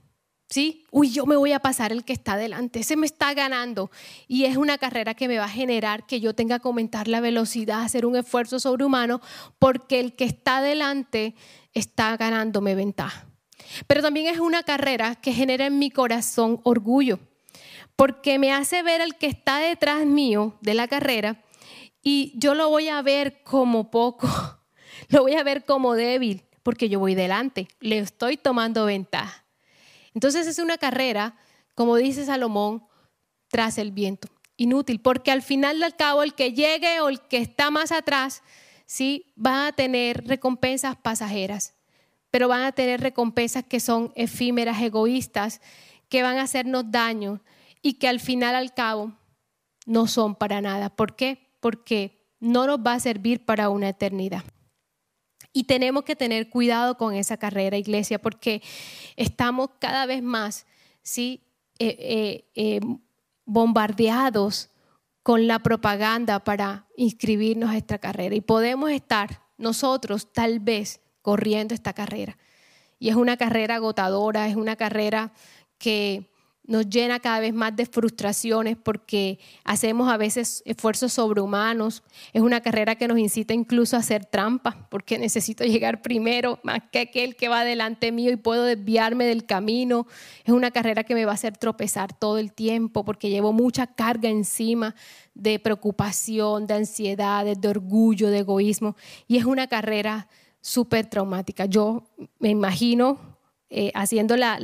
¿Sí? 0.50 0.85
Uy, 0.90 1.11
yo 1.11 1.25
me 1.25 1.37
voy 1.37 1.52
a 1.52 1.61
pasar 1.61 1.92
el 1.92 2.04
que 2.04 2.12
está 2.12 2.37
delante, 2.37 2.80
ese 2.80 2.97
me 2.97 3.07
está 3.07 3.33
ganando. 3.33 3.90
Y 4.28 4.45
es 4.45 4.57
una 4.57 4.76
carrera 4.76 5.14
que 5.14 5.28
me 5.28 5.38
va 5.38 5.45
a 5.45 5.49
generar 5.49 6.07
que 6.07 6.21
yo 6.21 6.35
tenga 6.35 6.59
que 6.59 6.69
aumentar 6.69 7.09
la 7.09 7.21
velocidad, 7.21 7.83
hacer 7.83 8.04
un 8.04 8.16
esfuerzo 8.16 8.59
sobrehumano, 8.59 9.21
porque 9.59 10.00
el 10.00 10.14
que 10.14 10.25
está 10.25 10.61
delante 10.61 11.35
está 11.73 12.16
ganándome 12.16 12.75
ventaja. 12.75 13.26
Pero 13.87 14.02
también 14.02 14.26
es 14.26 14.40
una 14.40 14.64
carrera 14.64 15.14
que 15.14 15.33
genera 15.33 15.66
en 15.66 15.78
mi 15.78 15.90
corazón 15.90 16.61
orgullo, 16.64 17.21
porque 17.95 18.38
me 18.38 18.52
hace 18.52 18.83
ver 18.83 19.00
al 19.00 19.16
que 19.16 19.26
está 19.26 19.59
detrás 19.59 20.04
mío 20.04 20.59
de 20.61 20.75
la 20.75 20.88
carrera 20.88 21.45
y 22.02 22.33
yo 22.37 22.54
lo 22.54 22.71
voy 22.71 22.88
a 22.88 23.02
ver 23.02 23.42
como 23.45 23.90
poco, 23.90 24.28
lo 25.11 25.23
voy 25.23 25.35
a 25.35 25.45
ver 25.45 25.64
como 25.64 25.95
débil, 25.95 26.42
porque 26.64 26.88
yo 26.88 26.99
voy 26.99 27.14
delante, 27.14 27.69
le 27.78 27.99
estoy 27.99 28.37
tomando 28.37 28.87
ventaja. 28.87 29.45
Entonces 30.14 30.47
es 30.47 30.59
una 30.59 30.79
carrera, 30.79 31.37
como 31.75 31.97
dice 31.97 32.25
Salomón, 32.25 32.85
tras 33.49 33.79
el 33.79 33.93
viento. 33.93 34.29
Inútil, 34.57 35.00
porque 35.00 35.31
al 35.31 35.43
final 35.43 35.81
del 35.81 35.97
cabo 35.97 36.23
el 36.23 36.35
que 36.35 36.52
llegue 36.52 37.00
o 37.00 37.09
el 37.09 37.21
que 37.21 37.38
está 37.38 37.71
más 37.71 37.93
atrás, 37.93 38.43
sí, 38.87 39.33
va 39.38 39.69
a 39.69 39.73
tener 39.73 40.26
recompensas 40.26 40.97
pasajeras, 40.97 41.75
pero 42.31 42.49
van 42.49 42.62
a 42.62 42.73
tener 42.73 43.00
recompensas 43.00 43.64
que 43.64 43.81
son 43.81 44.12
efímeras, 44.17 44.83
egoístas, 44.83 45.61
que 46.09 46.23
van 46.23 46.38
a 46.38 46.43
hacernos 46.43 46.90
daño 46.90 47.40
y 47.83 47.95
que 47.95 48.09
al 48.09 48.21
final 48.21 48.55
al 48.55 48.75
cabo 48.75 49.12
no 49.87 50.07
son 50.07 50.35
para 50.35 50.61
nada. 50.61 50.90
¿Por 50.90 51.17
qué? 51.17 51.49
Porque 51.61 52.29
no 52.38 52.67
nos 52.67 52.81
va 52.81 52.95
a 52.95 53.00
servir 53.00 53.45
para 53.45 53.71
una 53.71 53.88
eternidad. 53.88 54.45
Y 55.52 55.64
tenemos 55.64 56.04
que 56.04 56.16
tener 56.16 56.49
cuidado 56.49 56.97
con 56.97 57.14
esa 57.14 57.37
carrera, 57.37 57.76
iglesia, 57.76 58.21
porque 58.21 58.62
estamos 59.16 59.71
cada 59.78 60.07
vez 60.07 60.23
más 60.23 60.66
¿sí? 61.02 61.42
Eh, 61.78 61.97
eh, 61.99 62.45
eh, 62.54 62.80
bombardeados 63.45 64.71
con 65.23 65.47
la 65.47 65.59
propaganda 65.59 66.45
para 66.45 66.87
inscribirnos 66.97 67.71
a 67.71 67.76
esta 67.76 67.99
carrera. 67.99 68.35
Y 68.35 68.40
podemos 68.40 68.90
estar 68.90 69.42
nosotros 69.59 70.33
tal 70.33 70.61
vez 70.61 71.00
corriendo 71.23 71.75
esta 71.75 71.92
carrera. 71.92 72.37
Y 72.99 73.09
es 73.09 73.16
una 73.16 73.37
carrera 73.37 73.76
agotadora, 73.76 74.47
es 74.47 74.57
una 74.57 74.76
carrera 74.76 75.33
que 75.78 76.29
nos 76.71 76.89
llena 76.89 77.19
cada 77.19 77.41
vez 77.41 77.53
más 77.53 77.75
de 77.75 77.85
frustraciones 77.85 78.77
porque 78.77 79.41
hacemos 79.65 80.09
a 80.09 80.17
veces 80.17 80.62
esfuerzos 80.65 81.12
sobrehumanos. 81.12 82.05
Es 82.33 82.43
una 82.43 82.61
carrera 82.61 82.95
que 82.95 83.09
nos 83.09 83.19
incita 83.19 83.53
incluso 83.53 83.97
a 83.97 83.99
hacer 83.99 84.25
trampas 84.25 84.77
porque 84.89 85.19
necesito 85.19 85.65
llegar 85.65 86.00
primero 86.00 86.61
más 86.62 86.83
que 86.93 87.00
aquel 87.00 87.35
que 87.35 87.49
va 87.49 87.65
delante 87.65 88.12
mío 88.12 88.31
y 88.31 88.37
puedo 88.37 88.62
desviarme 88.62 89.25
del 89.25 89.47
camino. 89.47 90.07
Es 90.45 90.55
una 90.55 90.71
carrera 90.71 91.03
que 91.03 91.17
me 91.17 91.25
va 91.25 91.33
a 91.33 91.35
hacer 91.35 91.57
tropezar 91.57 92.17
todo 92.17 92.39
el 92.39 92.53
tiempo 92.53 93.05
porque 93.05 93.31
llevo 93.31 93.53
mucha 93.53 93.89
carga 93.89 94.29
encima 94.29 94.95
de 95.35 95.59
preocupación, 95.59 96.69
de 96.69 96.75
ansiedad, 96.75 97.45
de 97.45 97.69
orgullo, 97.69 98.31
de 98.31 98.39
egoísmo. 98.39 98.95
Y 99.27 99.39
es 99.39 99.45
una 99.45 99.67
carrera 99.67 100.29
súper 100.61 101.07
traumática. 101.07 101.67
Yo 101.67 102.05
me 102.39 102.50
imagino 102.50 103.29
eh, 103.73 103.93
haciendo 103.95 104.37
la, 104.37 104.59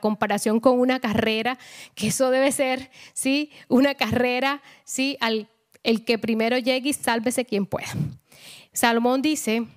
comparación 0.00 0.58
con 0.58 0.80
una 0.80 0.98
carrera, 0.98 1.56
que 1.94 2.08
eso 2.08 2.30
debe 2.32 2.50
ser, 2.50 2.90
¿sí? 3.12 3.52
Una 3.68 3.94
carrera, 3.94 4.60
¿sí? 4.82 5.16
Al, 5.20 5.48
el 5.84 6.04
que 6.04 6.18
primero 6.18 6.58
llegue 6.58 6.88
y 6.88 6.92
sálvese 6.92 7.44
quien 7.44 7.64
pueda. 7.66 7.86
Salomón 8.72 9.22
dice 9.22 9.68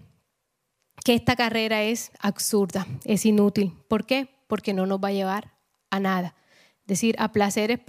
que 1.05 1.13
esta 1.13 1.35
carrera 1.35 1.83
es 1.83 2.11
absurda, 2.19 2.87
es 3.05 3.27
inútil. 3.27 3.73
¿Por 3.87 4.07
qué? 4.07 4.27
Porque 4.47 4.73
no 4.73 4.87
nos 4.87 4.99
va 4.99 5.09
a 5.09 5.13
llevar 5.13 5.53
a 5.91 5.99
nada. 5.99 6.33
Es 6.81 6.87
decir, 6.87 7.15
a 7.19 7.31
placeres 7.31 7.79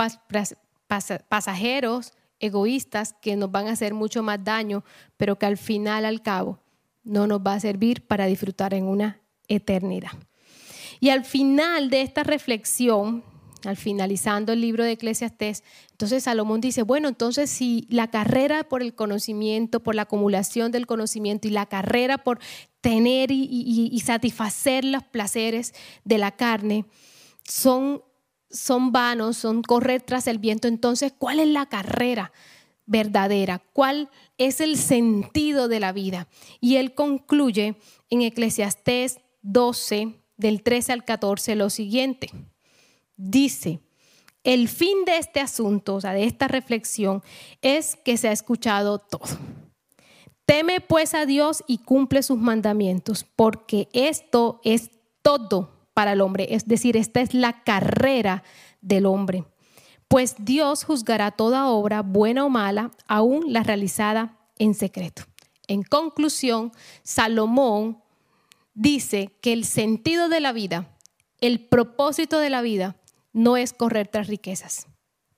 pasajeros, 1.29 2.13
egoístas, 2.41 3.15
que 3.23 3.37
nos 3.37 3.51
van 3.51 3.69
a 3.69 3.73
hacer 3.73 3.95
mucho 3.95 4.23
más 4.23 4.45
daño, 4.45 4.85
pero 5.17 5.39
que 5.39 5.47
al 5.47 5.57
final, 5.57 6.05
al 6.05 6.21
cabo, 6.21 6.61
no 7.05 7.27
nos 7.27 7.41
va 7.41 7.55
a 7.55 7.61
servir 7.61 8.07
para 8.07 8.27
disfrutar 8.27 8.75
en 8.75 8.85
una 8.85 9.23
eternidad. 9.49 10.13
Y 11.01 11.11
al 11.11 11.25
final 11.25 11.91
de 11.91 12.03
esta 12.03 12.23
reflexión, 12.23 13.23
al 13.65 13.77
finalizando 13.77 14.53
el 14.53 14.61
libro 14.61 14.85
de 14.85 14.93
Eclesiastés, 14.93 15.65
entonces 15.91 16.25
Salomón 16.25 16.61
dice, 16.61 16.83
bueno, 16.83 17.09
entonces 17.09 17.51
si 17.51 17.87
la 17.91 18.09
carrera 18.09 18.65
por 18.65 18.83
el 18.83 18.95
conocimiento, 18.95 19.81
por 19.81 19.95
la 19.95 20.03
acumulación 20.03 20.71
del 20.71 20.87
conocimiento 20.87 21.49
y 21.49 21.51
la 21.51 21.67
carrera 21.67 22.19
por 22.19 22.39
tener 22.81 23.31
y, 23.33 24.01
satisfacer 24.05 24.85
los 24.85 25.03
placeres 25.03 25.75
de 26.05 26.19
la 26.19 26.33
carne 26.33 26.85
son, 27.45 28.03
son 28.51 28.93
vanos, 28.93 29.37
son 29.37 29.63
correr 29.63 30.03
tras 30.03 30.27
el 30.29 30.39
viento, 30.39 30.69
entonces, 30.69 31.13
¿cuál 31.17 31.41
es 31.41 31.49
la 31.49 31.67
carrera? 31.67 32.33
verdadera, 32.91 33.63
cuál 33.75 34.09
es 34.39 34.63
el 34.63 34.79
sentido 34.79 35.69
de 35.69 35.79
la 35.79 35.93
vida. 35.93 36.27
Y 36.59 36.77
él 36.77 36.95
concluye 36.95 37.77
en 38.09 38.23
Eclesiastés 38.23 39.19
12, 39.43 40.15
del 40.37 40.63
13 40.63 40.93
al 40.93 41.05
14, 41.05 41.57
lo 41.57 41.71
siguiente. 41.71 42.31
Dice, 43.17 43.81
el 44.45 44.69
fin 44.69 45.05
de 45.05 45.19
este 45.19 45.41
asunto, 45.41 45.97
o 45.97 46.01
sea, 46.01 46.13
de 46.13 46.25
esta 46.25 46.49
reflexión, 46.49 47.23
es 47.61 47.97
que 47.97 48.17
se 48.17 48.29
ha 48.29 48.33
escuchado 48.33 48.99
todo. 48.99 49.37
Teme 50.47 50.81
pues 50.81 51.13
a 51.13 51.27
Dios 51.27 51.63
y 51.67 51.79
cumple 51.79 52.23
sus 52.23 52.39
mandamientos, 52.39 53.25
porque 53.37 53.89
esto 53.93 54.61
es 54.65 54.91
todo 55.21 55.91
para 55.93 56.13
el 56.13 56.21
hombre, 56.21 56.55
es 56.55 56.67
decir, 56.67 56.97
esta 56.97 57.21
es 57.21 57.35
la 57.35 57.65
carrera 57.65 58.45
del 58.81 59.05
hombre. 59.05 59.45
Pues 60.07 60.37
Dios 60.39 60.85
juzgará 60.85 61.33
toda 61.33 61.69
obra, 61.69 62.01
buena 62.01 62.47
o 62.47 62.49
mala, 62.49 62.93
aún 63.07 63.53
la 63.53 63.63
realizada 63.63 64.39
en 64.59 64.75
secreto. 64.75 65.25
En 65.67 65.83
conclusión, 65.83 66.73
Salomón 67.03 68.03
dice 68.79 69.37
que 69.43 69.53
el 69.53 69.65
sentido 69.65 70.29
de 70.29 70.41
la 70.41 70.53
vida, 70.53 70.97
el 71.41 71.67
propósito 71.69 72.39
de 72.39 72.49
la 72.49 72.63
vida, 72.63 72.97
no 73.33 73.57
es 73.57 73.73
correr 73.73 74.07
tras 74.07 74.29
riquezas, 74.29 74.87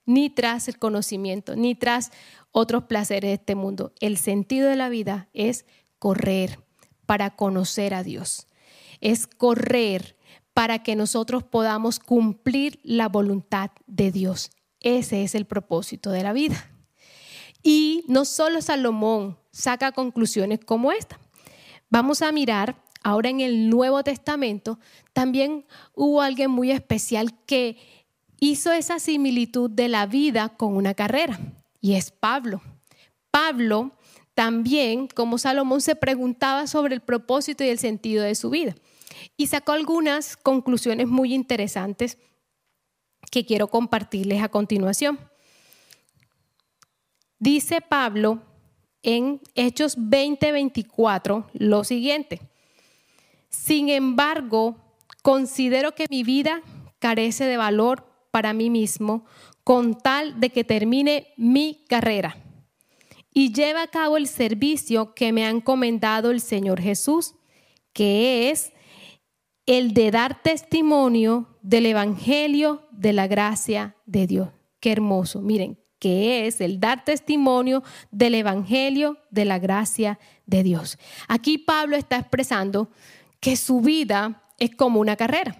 ni 0.05 0.29
tras 0.29 0.67
el 0.67 0.77
conocimiento, 0.77 1.55
ni 1.55 1.73
tras 1.73 2.11
otros 2.51 2.83
placeres 2.83 3.29
de 3.29 3.33
este 3.33 3.55
mundo. 3.55 3.93
El 3.99 4.17
sentido 4.17 4.69
de 4.69 4.75
la 4.75 4.89
vida 4.89 5.27
es 5.33 5.65
correr 5.97 6.59
para 7.07 7.35
conocer 7.35 7.95
a 7.95 8.03
Dios. 8.03 8.47
Es 9.01 9.25
correr 9.25 10.15
para 10.53 10.83
que 10.83 10.95
nosotros 10.95 11.43
podamos 11.43 11.97
cumplir 11.97 12.79
la 12.83 13.09
voluntad 13.09 13.71
de 13.87 14.11
Dios. 14.11 14.51
Ese 14.79 15.23
es 15.23 15.33
el 15.33 15.45
propósito 15.45 16.11
de 16.11 16.23
la 16.23 16.33
vida. 16.33 16.71
Y 17.63 18.03
no 18.07 18.25
solo 18.25 18.61
Salomón 18.61 19.37
saca 19.51 19.91
conclusiones 19.91 20.59
como 20.63 20.91
esta. 20.91 21.19
vamos 21.89 22.21
a 22.21 22.31
mirar 22.31 22.75
ahora 23.03 23.29
en 23.29 23.39
el 23.39 23.69
Nuevo 23.69 24.03
Testamento, 24.03 24.79
también 25.13 25.65
hubo 25.95 26.21
alguien 26.21 26.51
muy 26.51 26.71
especial 26.71 27.33
que 27.45 27.77
hizo 28.39 28.71
esa 28.71 28.99
similitud 28.99 29.69
de 29.69 29.87
la 29.87 30.05
vida 30.05 30.49
con 30.49 30.75
una 30.75 30.93
carrera, 30.93 31.39
y 31.79 31.93
es 31.93 32.11
Pablo. 32.11 32.61
Pablo 33.29 33.91
también, 34.33 35.07
como 35.07 35.37
Salomón, 35.37 35.81
se 35.81 35.95
preguntaba 35.95 36.67
sobre 36.67 36.95
el 36.95 37.01
propósito 37.01 37.63
y 37.63 37.69
el 37.69 37.79
sentido 37.79 38.23
de 38.23 38.35
su 38.35 38.49
vida, 38.49 38.75
y 39.37 39.47
sacó 39.47 39.73
algunas 39.73 40.37
conclusiones 40.37 41.07
muy 41.07 41.33
interesantes 41.33 42.17
que 43.29 43.45
quiero 43.45 43.67
compartirles 43.67 44.41
a 44.41 44.49
continuación. 44.49 45.19
Dice 47.39 47.81
Pablo 47.81 48.41
en 49.03 49.41
Hechos 49.55 49.97
20:24 49.97 51.45
lo 51.53 51.83
siguiente. 51.83 52.50
Sin 53.51 53.89
embargo, 53.89 54.77
considero 55.21 55.93
que 55.93 56.07
mi 56.09 56.23
vida 56.23 56.61
carece 56.99 57.45
de 57.45 57.57
valor 57.57 58.07
para 58.31 58.53
mí 58.53 58.69
mismo 58.69 59.25
con 59.63 59.97
tal 59.97 60.39
de 60.39 60.49
que 60.49 60.63
termine 60.63 61.27
mi 61.37 61.85
carrera 61.87 62.37
y 63.33 63.53
lleve 63.53 63.79
a 63.79 63.87
cabo 63.87 64.17
el 64.17 64.27
servicio 64.27 65.13
que 65.13 65.31
me 65.31 65.45
ha 65.45 65.49
encomendado 65.49 66.31
el 66.31 66.41
Señor 66.41 66.81
Jesús, 66.81 67.35
que 67.93 68.49
es 68.49 68.73
el 69.65 69.93
de 69.93 70.11
dar 70.11 70.41
testimonio 70.41 71.57
del 71.61 71.85
Evangelio 71.85 72.87
de 72.91 73.13
la 73.13 73.27
gracia 73.27 73.95
de 74.05 74.27
Dios. 74.27 74.49
Qué 74.79 74.91
hermoso. 74.91 75.41
Miren, 75.41 75.77
que 75.99 76.47
es 76.47 76.61
el 76.61 76.79
dar 76.79 77.05
testimonio 77.05 77.83
del 78.09 78.35
Evangelio 78.35 79.17
de 79.29 79.45
la 79.45 79.59
gracia 79.59 80.19
de 80.45 80.63
Dios. 80.63 80.97
Aquí 81.27 81.57
Pablo 81.59 81.95
está 81.95 82.17
expresando 82.17 82.89
que 83.41 83.57
su 83.57 83.81
vida 83.81 84.43
es 84.59 84.73
como 84.75 85.01
una 85.01 85.17
carrera 85.17 85.57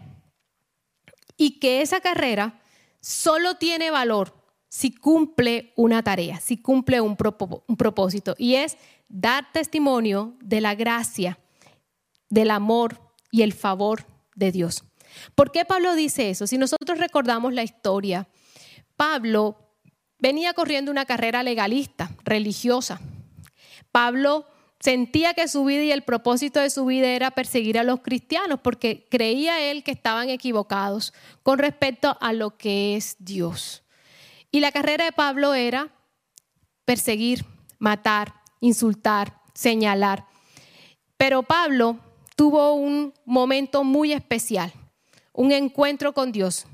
y 1.36 1.60
que 1.60 1.82
esa 1.82 2.00
carrera 2.00 2.62
solo 3.02 3.56
tiene 3.56 3.92
valor 3.92 4.42
si 4.70 4.92
cumple 4.92 5.74
una 5.76 6.02
tarea, 6.02 6.40
si 6.40 6.58
cumple 6.58 7.02
un, 7.02 7.18
propósito 7.18 8.36
y 8.38 8.56
es 8.56 8.78
dar 9.10 9.52
testimonio 9.52 10.38
de 10.40 10.62
la 10.62 10.76
gracia, 10.76 11.40
del 12.30 12.52
amor 12.52 13.02
y 13.32 13.42
el 13.42 13.52
favor 13.52 14.06
de 14.36 14.52
Dios. 14.54 14.86
¿Por 15.36 15.52
qué 15.52 15.66
Pablo 15.66 15.96
dice 15.96 16.30
eso? 16.30 16.48
Si 16.48 16.58
nosotros 16.58 17.00
recordamos 17.00 17.54
la 17.54 17.64
historia, 17.64 18.30
Pablo 18.96 19.58
venía 20.20 20.54
corriendo 20.54 20.92
una 20.92 21.06
carrera 21.06 21.44
legalista, 21.44 22.12
religiosa. 22.24 23.02
Pablo 23.92 24.46
sentía 24.84 25.34
que 25.34 25.48
su 25.48 25.64
vida 25.64 25.84
y 25.84 25.92
el 25.92 26.02
propósito 26.02 26.60
de 26.60 26.70
su 26.70 26.86
vida 26.86 27.08
era 27.08 27.32
perseguir 27.32 27.80
a 27.80 27.84
los 27.84 28.02
cristianos 28.02 28.60
porque 28.62 29.08
creía 29.10 29.62
él 29.62 29.84
que 29.84 29.92
estaban 29.92 30.30
equivocados 30.30 31.14
con 31.44 31.60
respecto 31.60 32.18
a 32.20 32.34
lo 32.34 32.58
que 32.58 32.96
es 32.96 33.16
Dios. 33.20 33.84
Y 34.52 34.60
la 34.60 34.72
carrera 34.72 35.06
de 35.06 35.12
Pablo 35.12 35.54
era 35.54 35.90
perseguir, 36.84 37.46
matar, 37.80 38.34
insultar, 38.60 39.42
señalar. 39.54 40.26
Pero 41.16 41.44
Pablo 41.44 42.00
tuvo 42.36 42.74
un 42.74 43.14
momento 43.24 43.84
muy 43.84 44.12
especial, 44.12 44.74
un 45.32 45.52
encuentro 45.52 46.14
con 46.14 46.32
Dios 46.32 46.66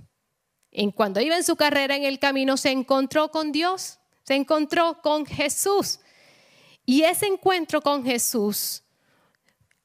en 0.77 0.91
cuando 0.91 1.19
iba 1.19 1.35
en 1.35 1.43
su 1.43 1.55
carrera 1.55 1.95
en 1.95 2.03
el 2.03 2.19
camino, 2.19 2.55
se 2.55 2.69
encontró 2.69 3.31
con 3.31 3.51
Dios, 3.51 3.97
se 4.23 4.35
encontró 4.35 5.01
con 5.01 5.25
Jesús. 5.25 5.99
Y 6.89 7.03
ese 7.03 7.27
encuentro 7.27 7.81
con 7.81 8.05
Jesús 8.05 8.81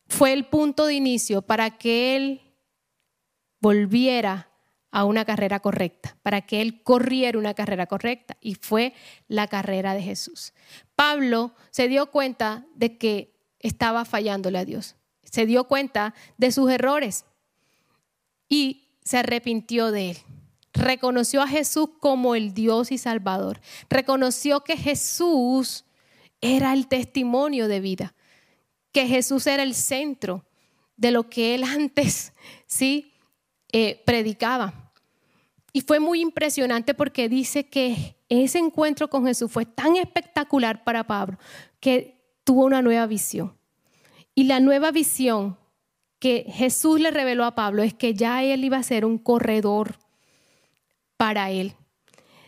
fue 0.07 0.33
el 0.33 0.47
punto 0.47 0.87
de 0.87 0.95
inicio 0.95 1.43
para 1.43 1.77
que 1.77 2.15
él 2.15 2.41
volviera 3.61 4.49
a 4.93 5.05
una 5.05 5.25
carrera 5.25 5.59
correcta, 5.59 6.17
para 6.23 6.43
que 6.43 6.63
él 6.63 6.85
corriera 6.85 7.41
una 7.41 7.55
carrera 7.55 7.87
correcta. 7.87 8.37
Y 8.41 8.55
fue 8.55 8.95
la 9.27 9.49
carrera 9.49 9.95
de 9.95 10.03
Jesús. 10.03 10.55
Pablo 10.95 11.53
se 11.73 11.89
dio 11.89 12.13
cuenta 12.13 12.67
de 12.77 12.97
que 12.99 13.35
estaba 13.59 14.05
fallándole 14.05 14.59
a 14.59 14.65
Dios. 14.65 14.95
Se 15.25 15.45
dio 15.45 15.65
cuenta 15.65 16.15
de 16.37 16.53
sus 16.53 16.71
errores 16.71 17.25
y 18.49 18.91
se 19.03 19.19
arrepintió 19.19 19.91
de 19.91 20.11
él 20.11 20.19
reconoció 20.73 21.43
a 21.43 21.49
Jesús 21.49 21.91
como 22.01 22.35
el 22.35 22.55
Dios 22.55 22.93
y 22.93 22.99
Salvador. 22.99 23.61
Reconoció 23.91 24.65
que 24.65 24.77
Jesús 24.77 25.85
era 26.43 26.75
el 26.75 26.89
testimonio 26.89 27.69
de 27.69 27.81
vida, 27.81 28.15
que 28.93 29.07
Jesús 29.07 29.47
era 29.47 29.63
el 29.63 29.75
centro 29.75 30.45
de 30.97 31.11
lo 31.11 31.31
que 31.31 31.55
él 31.55 31.65
antes 31.65 32.35
sí 32.67 33.15
eh, 33.73 34.03
predicaba. 34.05 34.93
Y 35.73 35.81
fue 35.81 36.01
muy 36.01 36.21
impresionante 36.21 36.93
porque 36.93 37.31
dice 37.31 37.65
que 37.65 38.17
ese 38.29 38.59
encuentro 38.59 39.09
con 39.09 39.25
Jesús 39.25 39.51
fue 39.51 39.65
tan 39.65 39.97
espectacular 39.97 40.85
para 40.85 41.07
Pablo 41.07 41.39
que 41.81 42.21
tuvo 42.45 42.67
una 42.67 42.83
nueva 42.83 43.07
visión. 43.07 43.57
Y 44.35 44.45
la 44.45 44.61
nueva 44.61 44.91
visión 44.91 45.57
que 46.19 46.47
Jesús 46.49 47.01
le 47.01 47.11
reveló 47.11 47.45
a 47.45 47.55
Pablo 47.55 47.83
es 47.83 47.95
que 47.95 48.15
ya 48.15 48.45
él 48.45 48.65
iba 48.65 48.77
a 48.77 48.83
ser 48.83 49.05
un 49.05 49.19
corredor 49.19 49.97
para 51.17 51.51
él, 51.51 51.75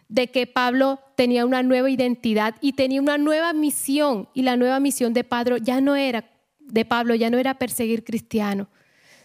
de 0.08 0.30
que 0.30 0.46
Pablo 0.46 1.00
tenía 1.16 1.46
una 1.46 1.62
nueva 1.62 1.90
identidad 1.90 2.54
y 2.60 2.74
tenía 2.74 3.00
una 3.00 3.18
nueva 3.18 3.52
misión 3.52 4.28
y 4.34 4.42
la 4.42 4.56
nueva 4.56 4.80
misión 4.80 5.14
de 5.14 5.24
Pablo 5.24 5.56
ya 5.56 5.80
no 5.80 5.96
era 5.96 6.30
de 6.60 6.84
Pablo 6.84 7.14
ya 7.14 7.30
no 7.30 7.38
era 7.38 7.58
perseguir 7.58 8.04
cristianos, 8.04 8.68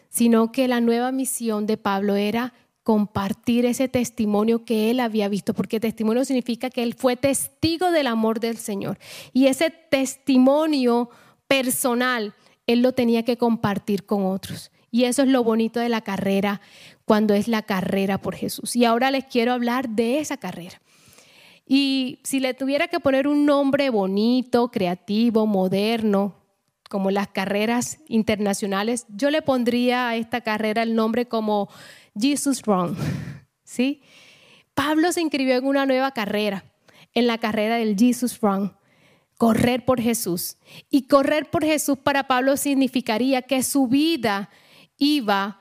sino 0.10 0.52
que 0.52 0.68
la 0.68 0.82
nueva 0.82 1.12
misión 1.12 1.66
de 1.66 1.78
Pablo 1.78 2.16
era 2.16 2.54
compartir 2.84 3.66
ese 3.66 3.88
testimonio 3.88 4.66
que 4.66 4.90
él 4.90 5.00
había 5.00 5.30
visto, 5.30 5.54
porque 5.54 5.80
testimonio 5.80 6.26
significa 6.26 6.70
que 6.70 6.84
él 6.84 6.96
fue 6.96 7.16
testigo 7.16 7.92
del 7.92 8.08
amor 8.08 8.40
del 8.40 8.58
Señor. 8.58 8.98
Y 9.32 9.48
ese 9.48 9.70
testimonio 9.70 11.10
personal, 11.48 12.34
él 12.66 12.82
lo 12.82 12.94
tenía 12.94 13.24
que 13.24 13.38
compartir 13.38 14.06
con 14.06 14.26
otros. 14.26 14.72
Y 14.92 15.04
eso 15.04 15.22
es 15.22 15.28
lo 15.28 15.44
bonito 15.44 15.80
de 15.80 15.90
la 15.90 16.02
carrera 16.02 16.62
cuando 17.10 17.34
es 17.34 17.48
la 17.48 17.64
carrera 17.64 18.20
por 18.20 18.36
Jesús. 18.36 18.76
Y 18.76 18.86
ahora 18.86 19.10
les 19.10 19.26
quiero 19.26 19.52
hablar 19.52 19.90
de 19.90 20.20
esa 20.20 20.38
carrera. 20.38 20.80
Y 21.66 22.20
si 22.24 22.40
le 22.40 22.54
tuviera 22.54 22.88
que 22.88 23.00
poner 23.00 23.28
un 23.28 23.48
nombre 23.48 23.90
bonito, 23.90 24.70
creativo, 24.70 25.48
moderno, 25.48 26.36
como 26.88 27.10
las 27.10 27.30
carreras 27.30 27.98
internacionales, 28.10 29.08
yo 29.10 29.32
le 29.32 29.42
pondría 29.42 30.08
a 30.08 30.18
esta 30.18 30.42
carrera 30.42 30.84
el 30.84 30.94
nombre 30.94 31.28
como 31.28 31.68
Jesus 32.16 32.62
Run. 32.62 32.96
¿Sí? 33.64 34.04
Pablo 34.76 35.12
se 35.12 35.22
inscribió 35.22 35.56
en 35.56 35.66
una 35.66 35.88
nueva 35.88 36.12
carrera, 36.12 36.64
en 37.16 37.26
la 37.26 37.40
carrera 37.40 37.78
del 37.78 37.98
Jesus 37.98 38.40
Run, 38.40 38.72
correr 39.36 39.84
por 39.84 40.00
Jesús. 40.00 40.58
Y 40.92 41.08
correr 41.08 41.50
por 41.50 41.66
Jesús 41.66 41.98
para 41.98 42.28
Pablo 42.28 42.56
significaría 42.56 43.42
que 43.42 43.64
su 43.64 43.88
vida 43.88 44.52
iba 45.00 45.59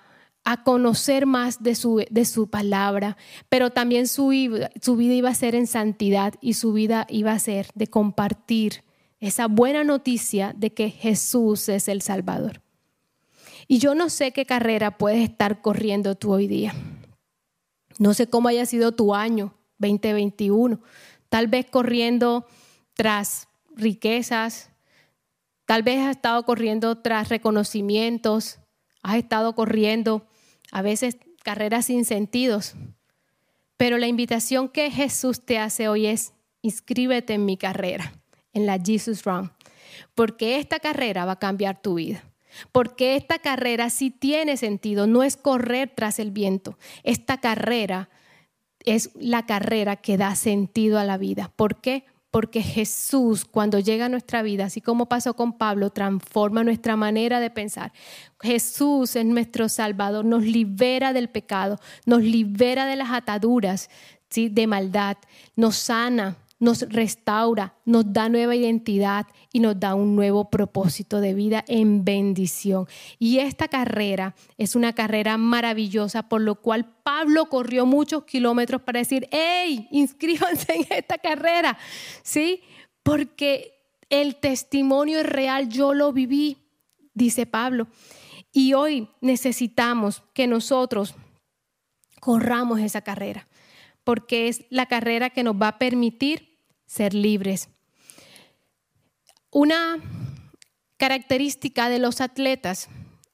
a 0.51 0.65
conocer 0.65 1.27
más 1.27 1.63
de 1.63 1.75
su, 1.75 2.03
de 2.09 2.25
su 2.25 2.49
palabra, 2.49 3.19
pero 3.51 3.69
también 3.69 4.09
su, 4.09 4.33
su 4.81 4.97
vida 4.97 5.13
iba 5.13 5.29
a 5.29 5.35
ser 5.35 5.55
en 5.55 5.67
santidad 5.67 6.33
y 6.41 6.55
su 6.55 6.73
vida 6.73 7.07
iba 7.11 7.33
a 7.33 7.39
ser 7.39 7.69
de 7.75 7.89
compartir 7.89 8.83
esa 9.21 9.47
buena 9.47 9.85
noticia 9.85 10.55
de 10.57 10.73
que 10.73 10.89
Jesús 10.89 11.69
es 11.69 11.87
el 11.87 12.01
Salvador. 12.01 12.63
Y 13.67 13.79
yo 13.79 13.95
no 13.95 14.09
sé 14.09 14.33
qué 14.33 14.47
carrera 14.47 14.97
puedes 14.97 15.23
estar 15.23 15.61
corriendo 15.61 16.15
tú 16.15 16.33
hoy 16.33 16.47
día. 16.47 16.75
No 17.99 18.15
sé 18.15 18.27
cómo 18.27 18.49
haya 18.49 18.65
sido 18.65 18.93
tu 18.93 19.15
año 19.15 19.53
2021. 19.77 20.81
Tal 21.29 21.49
vez 21.49 21.67
corriendo 21.67 22.47
tras 22.95 23.49
riquezas, 23.77 24.71
tal 25.67 25.83
vez 25.83 25.99
has 26.01 26.17
estado 26.17 26.43
corriendo 26.47 26.97
tras 26.97 27.29
reconocimientos, 27.29 28.61
has 29.03 29.17
estado 29.17 29.55
corriendo 29.55 30.25
a 30.71 30.83
veces 30.83 31.19
carreras 31.43 31.87
sin 31.87 32.05
sentidos. 32.05 32.75
Pero 33.77 33.99
la 33.99 34.07
invitación 34.07 34.69
que 34.69 34.91
Jesús 34.91 35.45
te 35.45 35.59
hace 35.59 35.89
hoy 35.89 36.07
es, 36.07 36.33
inscríbete 36.63 37.35
en 37.35 37.45
mi 37.45 37.57
carrera, 37.57 38.13
en 38.53 38.67
la 38.67 38.79
Jesus 38.79 39.25
Run, 39.25 39.53
porque 40.15 40.59
esta 40.59 40.81
carrera 40.81 41.25
va 41.25 41.33
a 41.33 41.39
cambiar 41.39 41.81
tu 41.81 41.95
vida. 41.95 42.25
Porque 42.73 43.15
esta 43.15 43.39
carrera 43.39 43.89
sí 43.91 44.11
tiene 44.11 44.57
sentido, 44.57 45.07
no 45.07 45.23
es 45.23 45.37
correr 45.37 45.93
tras 45.95 46.19
el 46.19 46.31
viento. 46.31 46.77
Esta 47.05 47.39
carrera 47.39 48.09
es 48.85 49.11
la 49.15 49.47
carrera 49.47 49.97
que 49.97 50.17
da 50.17 50.35
sentido 50.35 50.99
a 50.99 51.05
la 51.05 51.19
vida. 51.19 51.53
¿Por 51.55 51.81
qué? 51.81 52.05
Porque 52.31 52.62
Jesús 52.62 53.45
cuando 53.45 53.79
llega 53.79 54.07
a 54.07 54.09
nuestra 54.09 54.43
vida, 54.43 54.67
así 54.67 54.81
como 54.81 55.09
pasó 55.09 55.35
con 55.35 55.57
Pablo, 55.57 55.91
transforma 55.91 56.64
nuestra 56.64 56.97
manera 56.97 57.41
de 57.41 57.51
pensar. 57.51 57.93
Jesús 58.41 59.17
es 59.17 59.25
nuestro 59.25 59.69
Salvador, 59.69 60.25
nos 60.25 60.43
libera 60.43 61.12
del 61.12 61.29
pecado, 61.31 61.79
nos 62.05 62.23
libera 62.23 62.87
de 62.87 62.97
las 62.97 63.11
ataduras 63.11 63.88
¿sí? 64.29 64.49
de 64.49 64.67
maldad, 64.67 65.17
nos 65.57 65.77
sana, 65.77 66.37
nos 66.59 66.83
restaura, 66.83 67.75
nos 67.85 68.12
da 68.12 68.29
nueva 68.29 68.57
identidad 68.57 69.27
y 69.53 69.61
nos 69.61 69.79
da 69.79 69.94
un 69.94 70.16
nuevo 70.16 70.51
propósito 70.51 71.21
de 71.21 71.35
vida 71.35 71.64
en 71.68 72.05
bendición. 72.05 72.87
Y 73.18 73.38
esta 73.38 73.68
carrera 73.68 74.35
es 74.57 74.75
una 74.75 74.92
carrera 74.92 75.37
maravillosa, 75.38 76.29
por 76.29 76.40
lo 76.40 76.57
cual 76.57 76.87
Pablo 77.03 77.47
corrió 77.47 77.87
muchos 77.87 78.25
kilómetros 78.25 78.83
para 78.83 78.99
decir, 78.99 79.29
hey, 79.31 79.88
inscríbanse 79.90 80.75
en 80.75 80.87
esta 80.90 81.18
carrera, 81.18 81.79
¿sí? 82.23 82.62
Porque 83.03 83.79
el 84.11 84.37
testimonio 84.37 85.21
es 85.21 85.27
real, 85.27 85.68
yo 85.68 85.94
lo 85.94 86.12
viví, 86.12 86.59
dice 87.14 87.47
Pablo. 87.47 87.87
Y 88.53 88.75
hoy 88.75 89.09
necesitamos 89.21 90.23
que 90.33 90.47
nosotros 90.47 91.14
corramos 92.21 92.81
esa 92.81 93.03
carrera, 93.03 93.47
porque 94.09 94.49
es 94.49 94.64
la 94.71 94.87
carrera 94.87 95.29
que 95.29 95.42
nos 95.42 95.57
va 95.57 95.68
a 95.68 95.79
permitir 95.79 96.57
ser 96.87 97.12
libres. 97.12 97.68
Una 99.51 100.03
característica 100.97 101.90
de 101.90 101.99
los 101.99 102.23
atletas 102.23 102.88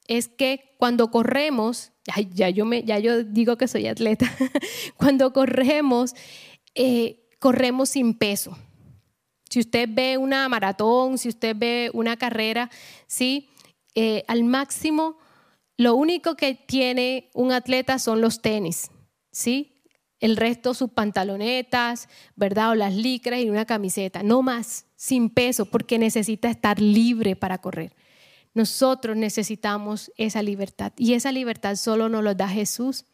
es 0.08 0.26
que 0.26 0.74
cuando 0.76 1.12
corremos, 1.12 1.92
ya, 2.32 2.48
yo 2.48 3.22
digo 3.22 3.56
que 3.56 3.68
soy 3.68 3.86
atleta, 3.86 4.28
cuando 4.96 5.32
corremos, 5.32 6.16
eh, 6.74 7.28
corremos 7.38 7.90
sin 7.90 8.12
peso. 8.12 8.58
Si 9.48 9.60
usted 9.60 9.88
ve 9.88 10.18
una 10.18 10.48
maratón, 10.48 11.18
si 11.18 11.28
usted 11.28 11.54
ve 11.56 11.92
una 11.94 12.16
carrera, 12.16 12.68
¿sí? 13.06 13.48
Eh, 13.94 14.24
al 14.26 14.42
máximo, 14.42 15.18
lo 15.76 15.94
único 15.94 16.34
que 16.34 16.56
tiene 16.56 17.30
un 17.32 17.52
atleta 17.52 18.00
son 18.00 18.20
los 18.20 18.42
tenis, 18.42 18.90
¿sí? 19.30 19.73
El 20.24 20.38
resto 20.38 20.72
sus 20.72 20.88
pantalonetas, 20.88 22.08
¿verdad? 22.34 22.70
O 22.70 22.74
las 22.74 22.94
licras 22.94 23.40
y 23.40 23.50
una 23.50 23.66
camiseta, 23.66 24.22
no 24.22 24.40
más, 24.40 24.86
sin 24.96 25.28
peso, 25.28 25.66
porque 25.66 25.98
necesita 25.98 26.48
estar 26.48 26.80
libre 26.80 27.36
para 27.36 27.58
correr. 27.58 27.94
Nosotros 28.54 29.18
necesitamos 29.18 30.10
esa 30.16 30.42
libertad 30.42 30.94
y 30.96 31.12
esa 31.12 31.30
libertad 31.30 31.76
solo 31.76 32.08
nos 32.08 32.24
la 32.24 32.32
da 32.32 32.48
Jesús. 32.48 33.04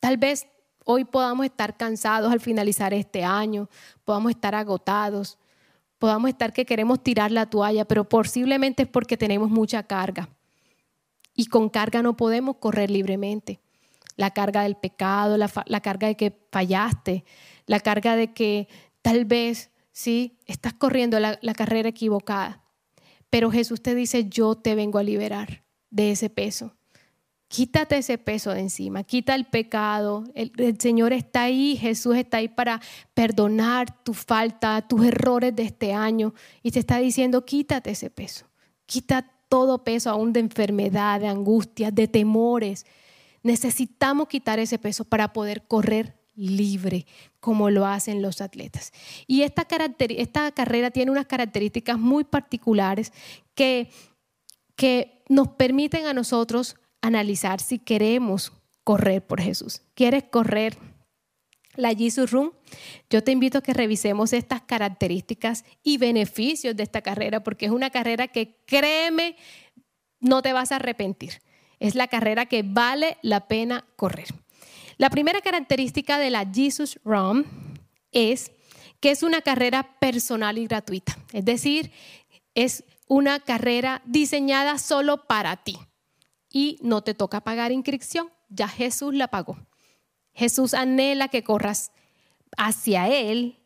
Tal 0.00 0.18
vez 0.18 0.46
hoy 0.84 1.06
podamos 1.06 1.46
estar 1.46 1.78
cansados 1.78 2.30
al 2.30 2.40
finalizar 2.40 2.92
este 2.92 3.24
año, 3.24 3.70
podamos 4.04 4.32
estar 4.32 4.54
agotados, 4.54 5.38
podamos 5.98 6.28
estar 6.28 6.52
que 6.52 6.66
queremos 6.66 7.02
tirar 7.02 7.32
la 7.32 7.48
toalla, 7.48 7.86
pero 7.86 8.06
posiblemente 8.06 8.82
es 8.82 8.88
porque 8.90 9.16
tenemos 9.16 9.48
mucha 9.48 9.82
carga. 9.84 10.28
Y 11.34 11.46
con 11.46 11.70
carga 11.70 12.02
no 12.02 12.18
podemos 12.18 12.56
correr 12.56 12.90
libremente 12.90 13.61
la 14.16 14.30
carga 14.30 14.62
del 14.62 14.76
pecado, 14.76 15.36
la, 15.36 15.80
carga 15.80 16.08
de 16.08 16.16
que 16.16 16.46
fallaste, 16.50 17.24
la 17.66 17.80
carga 17.80 18.16
de 18.16 18.32
que 18.32 18.68
tal 19.02 19.24
vez, 19.24 19.70
sí, 19.92 20.38
estás 20.46 20.74
corriendo 20.74 21.18
la, 21.20 21.38
la 21.42 21.54
carrera 21.54 21.88
equivocada. 21.88 22.62
Pero 23.30 23.50
Jesús 23.50 23.82
te 23.82 23.94
dice, 23.94 24.28
yo 24.28 24.56
te 24.56 24.74
vengo 24.74 24.98
a 24.98 25.02
liberar 25.02 25.64
de 25.90 26.10
ese 26.10 26.30
peso. 26.30 26.76
Quítate 27.48 27.98
ese 27.98 28.16
peso 28.16 28.50
de 28.52 28.60
encima, 28.60 29.04
quita 29.04 29.34
el 29.34 29.44
pecado. 29.44 30.24
El, 30.34 30.52
el, 30.56 30.80
Señor 30.80 31.12
está 31.12 31.42
ahí, 31.42 31.76
Jesús 31.76 32.16
está 32.16 32.38
ahí 32.38 32.48
para 32.48 32.80
perdonar 33.12 34.02
tu 34.04 34.14
falta, 34.14 34.80
tus 34.88 35.04
errores 35.04 35.54
de 35.54 35.64
este 35.64 35.92
año. 35.92 36.32
Y 36.62 36.70
te 36.70 36.78
está 36.78 36.96
diciendo, 36.96 37.44
quítate 37.44 37.90
ese 37.90 38.08
peso. 38.08 38.46
Quita 38.86 39.30
todo 39.50 39.84
peso 39.84 40.08
aún 40.08 40.32
de 40.32 40.40
enfermedad, 40.40 41.20
de 41.20 41.28
angustia, 41.28 41.90
de 41.90 42.08
temores. 42.08 42.86
Necesitamos 43.42 44.28
quitar 44.28 44.58
ese 44.58 44.78
peso 44.78 45.04
para 45.04 45.32
poder 45.32 45.66
correr 45.66 46.22
libre, 46.34 47.06
como 47.40 47.70
lo 47.70 47.86
hacen 47.86 48.22
los 48.22 48.40
atletas. 48.40 48.92
Y 49.26 49.42
esta, 49.42 49.64
carrera 49.64 50.90
tiene 50.90 51.10
unas 51.10 51.26
características 51.26 51.98
muy 51.98 52.24
particulares 52.24 53.12
que, 53.54 53.90
que 54.76 55.22
nos 55.28 55.48
permiten 55.48 56.06
a 56.06 56.14
nosotros 56.14 56.76
analizar 57.00 57.60
si 57.60 57.78
queremos 57.78 58.52
correr 58.84 59.26
por 59.26 59.40
Jesús. 59.40 59.82
¿Quieres 59.94 60.24
correr 60.24 60.76
la 61.74 61.94
Jesus 61.94 62.30
Run? 62.30 62.52
Yo 63.10 63.22
te 63.22 63.32
invito 63.32 63.58
a 63.58 63.62
que 63.62 63.74
revisemos 63.74 64.32
estas 64.32 64.62
características 64.62 65.64
y 65.82 65.98
beneficios 65.98 66.76
de 66.76 66.82
esta 66.82 67.02
carrera, 67.02 67.42
porque 67.42 67.66
es 67.66 67.72
una 67.72 67.90
carrera 67.90 68.28
que 68.28 68.56
créeme, 68.66 69.36
no 70.20 70.42
te 70.42 70.52
vas 70.52 70.72
a 70.72 70.76
arrepentir. 70.76 71.42
Es 71.82 71.96
la 71.96 72.06
carrera 72.06 72.46
que 72.46 72.62
vale 72.62 73.18
la 73.22 73.48
pena 73.48 73.84
correr. 73.96 74.28
La 74.98 75.10
primera 75.10 75.40
característica 75.40 76.16
de 76.16 76.30
la 76.30 76.46
Jesus 76.46 77.00
Run 77.04 77.44
es 78.12 78.52
que 79.00 79.10
es 79.10 79.24
una 79.24 79.42
carrera 79.42 79.98
personal 79.98 80.58
y 80.58 80.68
gratuita. 80.68 81.18
Es 81.32 81.44
decir, 81.44 81.90
es 82.54 82.84
una 83.08 83.40
carrera 83.40 84.00
diseñada 84.04 84.78
solo 84.78 85.26
para 85.26 85.56
ti 85.56 85.76
y 86.48 86.78
no 86.82 87.02
te 87.02 87.14
toca 87.14 87.40
pagar 87.40 87.72
inscripción. 87.72 88.30
Ya 88.48 88.68
Jesús 88.68 89.12
la 89.12 89.26
pagó. 89.26 89.58
Jesús 90.34 90.74
anhela 90.74 91.26
que 91.26 91.42
corras 91.42 91.90
hacia 92.56 93.08
Él, 93.08 93.58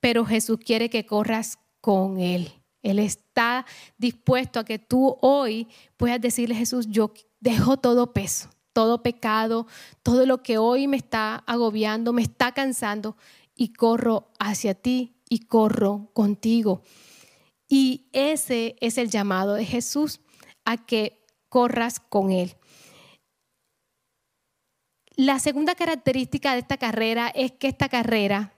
pero 0.00 0.26
Jesús 0.26 0.58
quiere 0.58 0.90
que 0.90 1.06
corras 1.06 1.60
con 1.80 2.18
Él. 2.18 2.50
Él 2.82 2.98
está 2.98 3.66
dispuesto 3.98 4.58
a 4.58 4.64
que 4.64 4.80
tú 4.80 5.16
hoy 5.20 5.68
puedas 5.96 6.20
decirle, 6.20 6.56
Jesús, 6.56 6.88
yo 6.88 7.14
dejo 7.42 7.76
todo 7.76 8.12
peso, 8.12 8.48
todo 8.72 9.02
pecado, 9.02 9.66
todo 10.02 10.24
lo 10.26 10.42
que 10.42 10.58
hoy 10.58 10.86
me 10.86 10.96
está 10.96 11.36
agobiando, 11.46 12.12
me 12.12 12.22
está 12.22 12.52
cansando 12.52 13.16
y 13.54 13.72
corro 13.72 14.30
hacia 14.38 14.74
ti 14.74 15.16
y 15.28 15.40
corro 15.40 16.10
contigo. 16.14 16.82
Y 17.68 18.06
ese 18.12 18.76
es 18.80 18.96
el 18.96 19.10
llamado 19.10 19.54
de 19.54 19.64
Jesús 19.64 20.20
a 20.64 20.76
que 20.76 21.26
corras 21.48 22.00
con 22.00 22.30
Él. 22.30 22.54
La 25.16 25.38
segunda 25.40 25.74
característica 25.74 26.52
de 26.52 26.60
esta 26.60 26.76
carrera 26.76 27.28
es 27.28 27.52
que 27.52 27.68
esta 27.68 27.88
carrera 27.88 28.54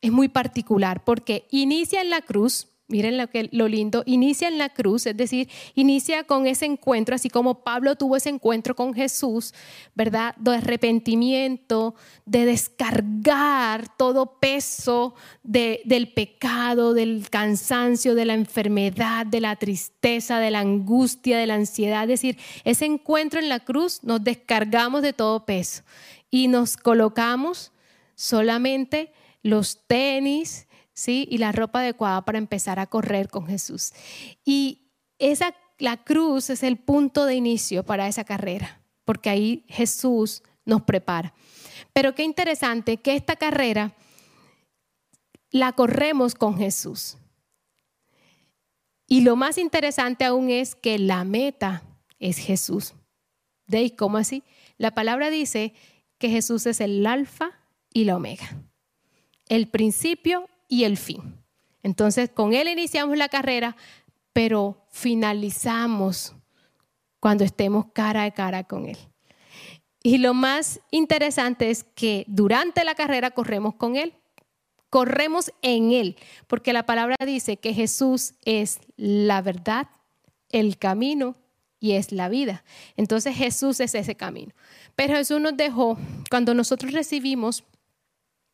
es 0.00 0.12
muy 0.12 0.28
particular 0.28 1.04
porque 1.04 1.46
inicia 1.50 2.02
en 2.02 2.10
la 2.10 2.20
cruz, 2.20 2.68
Miren 2.88 3.18
lo, 3.18 3.28
que, 3.28 3.48
lo 3.50 3.66
lindo, 3.66 4.04
inicia 4.06 4.46
en 4.46 4.58
la 4.58 4.68
cruz, 4.68 5.06
es 5.06 5.16
decir, 5.16 5.48
inicia 5.74 6.22
con 6.22 6.46
ese 6.46 6.66
encuentro, 6.66 7.16
así 7.16 7.28
como 7.28 7.64
Pablo 7.64 7.96
tuvo 7.96 8.14
ese 8.14 8.28
encuentro 8.28 8.76
con 8.76 8.94
Jesús, 8.94 9.54
¿verdad? 9.96 10.36
De 10.36 10.54
arrepentimiento, 10.54 11.96
de 12.26 12.44
descargar 12.44 13.96
todo 13.96 14.38
peso 14.38 15.16
del 15.42 16.12
pecado, 16.12 16.94
del 16.94 17.28
cansancio, 17.28 18.14
de 18.14 18.24
la 18.24 18.34
enfermedad, 18.34 19.26
de 19.26 19.40
la 19.40 19.56
tristeza, 19.56 20.38
de 20.38 20.52
la 20.52 20.60
angustia, 20.60 21.38
de 21.38 21.46
la 21.48 21.54
ansiedad. 21.54 22.04
Es 22.04 22.20
decir, 22.20 22.38
ese 22.62 22.84
encuentro 22.84 23.40
en 23.40 23.48
la 23.48 23.58
cruz 23.58 24.04
nos 24.04 24.22
descargamos 24.22 25.02
de 25.02 25.12
todo 25.12 25.44
peso 25.44 25.82
y 26.30 26.46
nos 26.46 26.76
colocamos 26.76 27.72
solamente 28.14 29.10
los 29.42 29.80
tenis, 29.86 30.65
¿sí? 30.96 31.28
Y 31.30 31.38
la 31.38 31.52
ropa 31.52 31.80
adecuada 31.80 32.24
para 32.24 32.38
empezar 32.38 32.80
a 32.80 32.86
correr 32.86 33.28
con 33.28 33.46
Jesús. 33.46 33.92
Y 34.44 34.90
esa, 35.18 35.54
la 35.78 36.02
cruz 36.02 36.50
es 36.50 36.64
el 36.64 36.78
punto 36.78 37.26
de 37.26 37.36
inicio 37.36 37.84
para 37.84 38.08
esa 38.08 38.24
carrera, 38.24 38.80
porque 39.04 39.30
ahí 39.30 39.64
Jesús 39.68 40.42
nos 40.64 40.82
prepara. 40.82 41.34
Pero 41.92 42.14
qué 42.14 42.24
interesante 42.24 42.96
que 42.96 43.14
esta 43.14 43.36
carrera 43.36 43.94
la 45.50 45.72
corremos 45.72 46.34
con 46.34 46.56
Jesús. 46.58 47.18
Y 49.06 49.20
lo 49.20 49.36
más 49.36 49.58
interesante 49.58 50.24
aún 50.24 50.50
es 50.50 50.74
que 50.74 50.98
la 50.98 51.22
meta 51.24 51.82
es 52.18 52.38
Jesús. 52.38 52.94
¿De 53.66 53.94
cómo 53.94 54.16
así? 54.16 54.42
La 54.78 54.92
palabra 54.92 55.30
dice 55.30 55.74
que 56.18 56.30
Jesús 56.30 56.66
es 56.66 56.80
el 56.80 57.06
alfa 57.06 57.50
y 57.92 58.04
la 58.04 58.16
omega, 58.16 58.62
el 59.48 59.68
principio 59.68 60.48
y 60.68 60.84
el 60.84 60.96
fin. 60.96 61.36
Entonces, 61.82 62.30
con 62.30 62.52
Él 62.52 62.68
iniciamos 62.68 63.16
la 63.16 63.28
carrera, 63.28 63.76
pero 64.32 64.86
finalizamos 64.90 66.34
cuando 67.20 67.44
estemos 67.44 67.86
cara 67.92 68.24
a 68.24 68.30
cara 68.30 68.64
con 68.64 68.86
Él. 68.86 68.98
Y 70.02 70.18
lo 70.18 70.34
más 70.34 70.80
interesante 70.90 71.70
es 71.70 71.84
que 71.84 72.24
durante 72.28 72.84
la 72.84 72.94
carrera 72.94 73.30
corremos 73.32 73.74
con 73.74 73.96
Él, 73.96 74.14
corremos 74.90 75.52
en 75.62 75.92
Él, 75.92 76.16
porque 76.46 76.72
la 76.72 76.86
palabra 76.86 77.16
dice 77.24 77.56
que 77.56 77.74
Jesús 77.74 78.34
es 78.44 78.78
la 78.96 79.42
verdad, 79.42 79.88
el 80.50 80.78
camino 80.78 81.36
y 81.80 81.92
es 81.92 82.12
la 82.12 82.28
vida. 82.28 82.64
Entonces 82.96 83.36
Jesús 83.36 83.80
es 83.80 83.94
ese 83.94 84.14
camino. 84.14 84.52
Pero 84.94 85.14
Jesús 85.14 85.40
nos 85.40 85.56
dejó, 85.56 85.98
cuando 86.30 86.54
nosotros 86.54 86.92
recibimos 86.92 87.64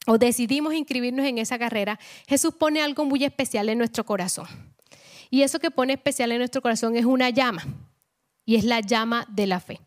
o 0.07 0.19
decidimos 0.19 0.75
inscribirnos 0.75 1.27
en 1.27 1.39
esa 1.39 1.59
carrera, 1.59 1.99
Jesús 2.27 2.55
pone 2.55 2.83
algo 2.83 3.05
muy 3.05 3.25
especial 3.25 3.69
en 3.69 3.79
nuestro 3.79 4.05
corazón. 4.05 4.47
Y 5.31 5.43
eso 5.43 5.59
que 5.59 5.71
pone 5.71 5.95
especial 5.95 6.33
en 6.33 6.39
nuestro 6.39 6.61
corazón 6.61 6.97
es 6.97 7.05
una 7.05 7.31
llama, 7.31 7.65
y 8.45 8.57
es 8.57 8.65
la 8.65 8.81
llama 8.81 9.27
de 9.31 9.47
la 9.47 9.61
fe. 9.61 9.81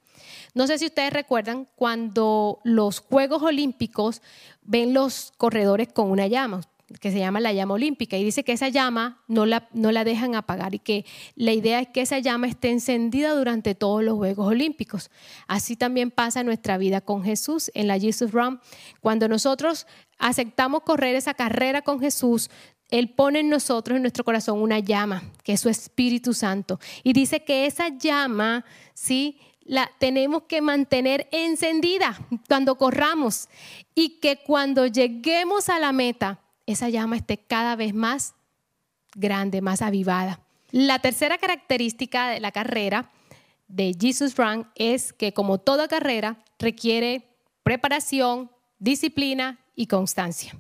No 0.54 0.68
sé 0.68 0.78
si 0.78 0.86
ustedes 0.86 1.12
recuerdan 1.12 1.68
cuando 1.76 2.62
los 2.64 3.00
Juegos 3.00 3.44
Olímpicos 3.44 4.22
ven 4.62 4.94
los 4.94 5.34
corredores 5.38 5.92
con 5.92 6.10
una 6.10 6.28
llama. 6.28 6.62
Que 7.00 7.12
se 7.12 7.18
llama 7.18 7.40
la 7.40 7.52
llama 7.52 7.74
olímpica, 7.74 8.18
y 8.18 8.24
dice 8.24 8.44
que 8.44 8.52
esa 8.52 8.70
llama 8.70 9.24
no 9.28 9.46
la, 9.46 9.68
no 9.74 9.92
la 9.92 10.04
dejan 10.04 10.36
apagar 10.36 10.76
y 10.76 10.80
que 10.80 11.06
la 11.36 11.52
idea 11.52 11.80
es 11.80 11.88
que 11.90 12.02
esa 12.02 12.20
llama 12.20 12.48
esté 12.48 12.70
encendida 12.70 13.34
durante 13.34 13.74
todos 13.74 14.04
los 14.04 14.16
Juegos 14.16 14.48
Olímpicos. 14.48 15.10
Así 15.48 15.76
también 15.76 16.12
pasa 16.12 16.44
nuestra 16.44 16.78
vida 16.78 17.02
con 17.02 17.24
Jesús 17.24 17.72
en 17.74 17.88
la 17.88 18.00
Jesus 18.00 18.32
Run. 18.32 18.60
Cuando 19.02 19.28
nosotros 19.28 19.88
aceptamos 20.20 20.84
correr 20.84 21.16
esa 21.16 21.34
carrera 21.34 21.82
con 21.82 22.00
Jesús, 22.00 22.50
él 22.90 23.10
pone 23.10 23.40
en 23.40 23.50
nosotros, 23.50 23.96
en 23.96 24.04
nuestro 24.04 24.24
corazón, 24.24 24.62
una 24.62 24.80
llama, 24.80 25.24
que 25.44 25.54
es 25.54 25.62
su 25.62 25.70
Espíritu 25.70 26.34
Santo. 26.34 26.80
Y 27.04 27.14
dice 27.14 27.44
que 27.44 27.66
esa 27.66 27.90
llama, 27.90 28.64
¿sí? 28.94 29.40
La 29.64 29.90
tenemos 29.98 30.44
que 30.44 30.62
mantener 30.62 31.28
encendida 31.32 32.20
cuando 32.48 32.78
corramos 32.78 33.50
y 33.96 34.20
que 34.20 34.44
cuando 34.44 34.86
lleguemos 34.86 35.70
a 35.70 35.80
la 35.80 35.92
meta, 35.92 36.40
esa 36.66 36.90
llama 36.90 37.16
esté 37.16 37.38
cada 37.38 37.76
vez 37.76 37.94
más 37.94 38.36
grande, 39.16 39.62
más 39.62 39.82
avivada. 39.82 40.42
La 40.72 41.00
tercera 41.00 41.38
característica 41.38 42.30
de 42.30 42.40
la 42.40 42.52
carrera 42.52 43.12
de 43.68 43.96
Jesus 44.00 44.36
Run 44.36 44.68
es 44.76 45.14
que 45.14 45.34
como 45.34 45.58
toda 45.58 45.88
carrera 45.88 46.44
requiere 46.60 47.30
preparación, 47.64 48.52
disciplina 48.80 49.60
y 49.76 49.88
constancia. 49.88 50.56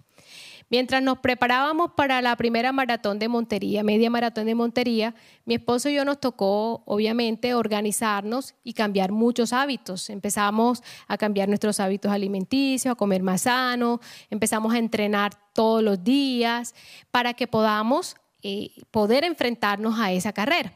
Mientras 0.75 1.01
nos 1.01 1.19
preparábamos 1.19 1.91
para 1.95 2.21
la 2.21 2.35
primera 2.35 2.73
maratón 2.73 3.17
de 3.17 3.29
Montería, 3.29 3.81
media 3.81 4.09
maratón 4.09 4.45
de 4.45 4.55
Montería, 4.55 5.15
mi 5.45 5.53
esposo 5.53 5.87
y 5.87 5.95
yo 5.95 6.03
nos 6.03 6.19
tocó, 6.19 6.83
obviamente, 6.85 7.53
organizarnos 7.53 8.55
y 8.61 8.73
cambiar 8.73 9.13
muchos 9.13 9.53
hábitos. 9.53 10.09
Empezamos 10.09 10.83
a 11.07 11.17
cambiar 11.17 11.47
nuestros 11.47 11.79
hábitos 11.79 12.11
alimenticios, 12.11 12.91
a 12.91 12.95
comer 12.95 13.23
más 13.23 13.43
sano, 13.43 14.01
empezamos 14.29 14.73
a 14.73 14.77
entrenar 14.77 15.31
todos 15.53 15.81
los 15.81 16.03
días 16.03 16.75
para 17.09 17.35
que 17.35 17.47
podamos 17.47 18.17
eh, 18.43 18.71
poder 18.91 19.23
enfrentarnos 19.23 19.97
a 19.97 20.11
esa 20.11 20.33
carrera. 20.33 20.73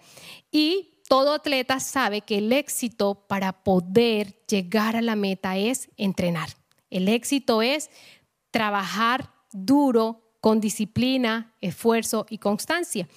Y 0.49 1.01
todo 1.09 1.33
atleta 1.33 1.81
sabe 1.81 2.21
que 2.21 2.37
el 2.37 2.53
éxito 2.53 3.25
para 3.27 3.51
poder 3.51 4.45
llegar 4.47 4.95
a 4.95 5.01
la 5.01 5.17
meta 5.17 5.57
es 5.57 5.89
entrenar. 5.97 6.51
El 6.89 7.09
éxito 7.09 7.61
es 7.61 7.89
trabajar 8.49 9.37
duro, 9.51 10.29
con 10.41 10.61
disciplina, 10.61 11.55
esfuerzo 11.61 12.25
y 12.29 12.37
constancia. 12.37 13.07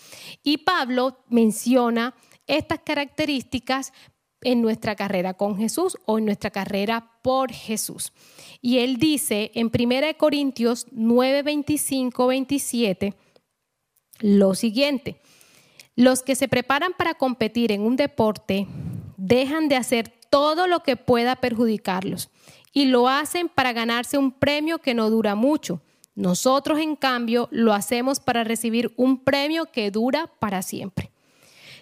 Y 0.42 0.58
Pablo 0.58 1.18
menciona 1.28 2.14
estas 2.46 2.80
características 2.80 3.92
en 4.40 4.60
nuestra 4.60 4.96
carrera 4.96 5.34
con 5.34 5.56
Jesús 5.56 5.96
o 6.04 6.18
en 6.18 6.24
nuestra 6.24 6.50
carrera 6.50 7.12
por 7.22 7.52
Jesús. 7.52 8.12
Y 8.60 8.78
él 8.78 8.96
dice 8.96 9.52
en 9.54 9.70
1 9.72 10.18
Corintios 10.18 10.86
9, 10.90 11.42
25, 11.42 12.26
27 12.26 13.14
lo 14.20 14.54
siguiente. 14.54 15.20
Los 15.94 16.22
que 16.22 16.36
se 16.36 16.48
preparan 16.48 16.92
para 16.96 17.14
competir 17.14 17.70
en 17.72 17.82
un 17.82 17.96
deporte 17.96 18.66
dejan 19.16 19.68
de 19.68 19.76
hacer 19.76 20.12
todo 20.30 20.66
lo 20.66 20.82
que 20.82 20.96
pueda 20.96 21.36
perjudicarlos 21.36 22.30
y 22.72 22.86
lo 22.86 23.08
hacen 23.08 23.48
para 23.48 23.72
ganarse 23.72 24.16
un 24.16 24.32
premio 24.32 24.78
que 24.78 24.94
no 24.94 25.10
dura 25.10 25.34
mucho 25.34 25.82
nosotros, 26.14 26.78
en 26.78 26.96
cambio, 26.96 27.48
lo 27.50 27.72
hacemos 27.72 28.20
para 28.20 28.44
recibir 28.44 28.92
un 28.96 29.24
premio 29.24 29.66
que 29.66 29.90
dura 29.90 30.30
para 30.38 30.62
siempre. 30.62 31.10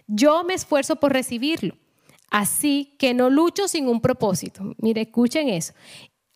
Yo 0.07 0.45
me 0.45 0.55
esfuerzo 0.55 0.97
por 0.97 1.13
recibirlo, 1.13 1.77
así 2.31 2.95
que 2.99 3.15
no 3.15 3.31
lucho 3.31 3.69
sin 3.69 3.89
un 3.89 4.01
propósito. 4.01 4.75
Mire, 4.79 5.03
escuchen 5.03 5.49
eso. 5.49 5.73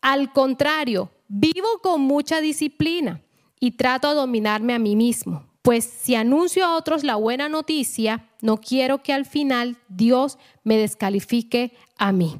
Al 0.01 0.31
contrario, 0.33 1.09
vivo 1.27 1.67
con 1.81 2.01
mucha 2.01 2.41
disciplina 2.41 3.21
y 3.59 3.71
trato 3.71 4.09
de 4.09 4.15
dominarme 4.15 4.73
a 4.73 4.79
mí 4.79 4.95
mismo, 4.95 5.45
pues 5.61 5.85
si 5.85 6.15
anuncio 6.15 6.65
a 6.65 6.75
otros 6.75 7.03
la 7.03 7.15
buena 7.15 7.49
noticia, 7.49 8.29
no 8.41 8.57
quiero 8.57 9.01
que 9.01 9.13
al 9.13 9.25
final 9.25 9.77
Dios 9.87 10.37
me 10.63 10.77
descalifique 10.77 11.73
a 11.97 12.11
mí. 12.11 12.39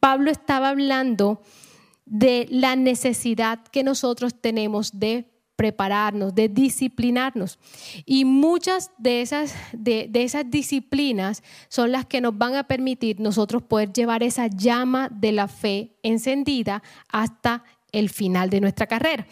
Pablo 0.00 0.30
estaba 0.30 0.70
hablando 0.70 1.40
de 2.06 2.46
la 2.50 2.76
necesidad 2.76 3.60
que 3.64 3.82
nosotros 3.82 4.40
tenemos 4.40 4.98
de 4.98 5.36
prepararnos, 5.56 6.34
de 6.34 6.48
disciplinarnos. 6.48 7.58
Y 8.04 8.24
muchas 8.24 8.90
de 8.98 9.22
esas, 9.22 9.54
de, 9.72 10.10
esas 10.14 10.48
disciplinas 10.48 11.42
son 11.68 11.92
las 11.92 12.06
que 12.06 12.20
nos 12.20 12.36
van 12.36 12.54
a 12.54 12.64
permitir 12.64 13.20
nosotros 13.20 13.62
poder 13.62 13.92
llevar 13.92 14.22
esa 14.22 14.46
llama 14.46 15.08
de 15.10 15.32
la 15.32 15.48
fe 15.48 15.96
encendida 16.02 16.82
hasta 17.08 17.64
el 17.90 18.10
final 18.10 18.50
de 18.50 18.60
nuestra 18.60 18.86
carrera. 18.86 19.26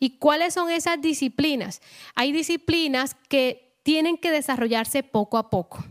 ¿Y 0.00 0.18
cuáles 0.18 0.54
son 0.54 0.70
esas 0.70 1.00
disciplinas? 1.00 1.80
Hay 2.14 2.32
disciplinas 2.32 3.16
que 3.28 3.78
tienen 3.84 4.18
que 4.18 4.30
desarrollarse 4.30 5.02
poco 5.02 5.38
a 5.38 5.48
poco. 5.48 5.84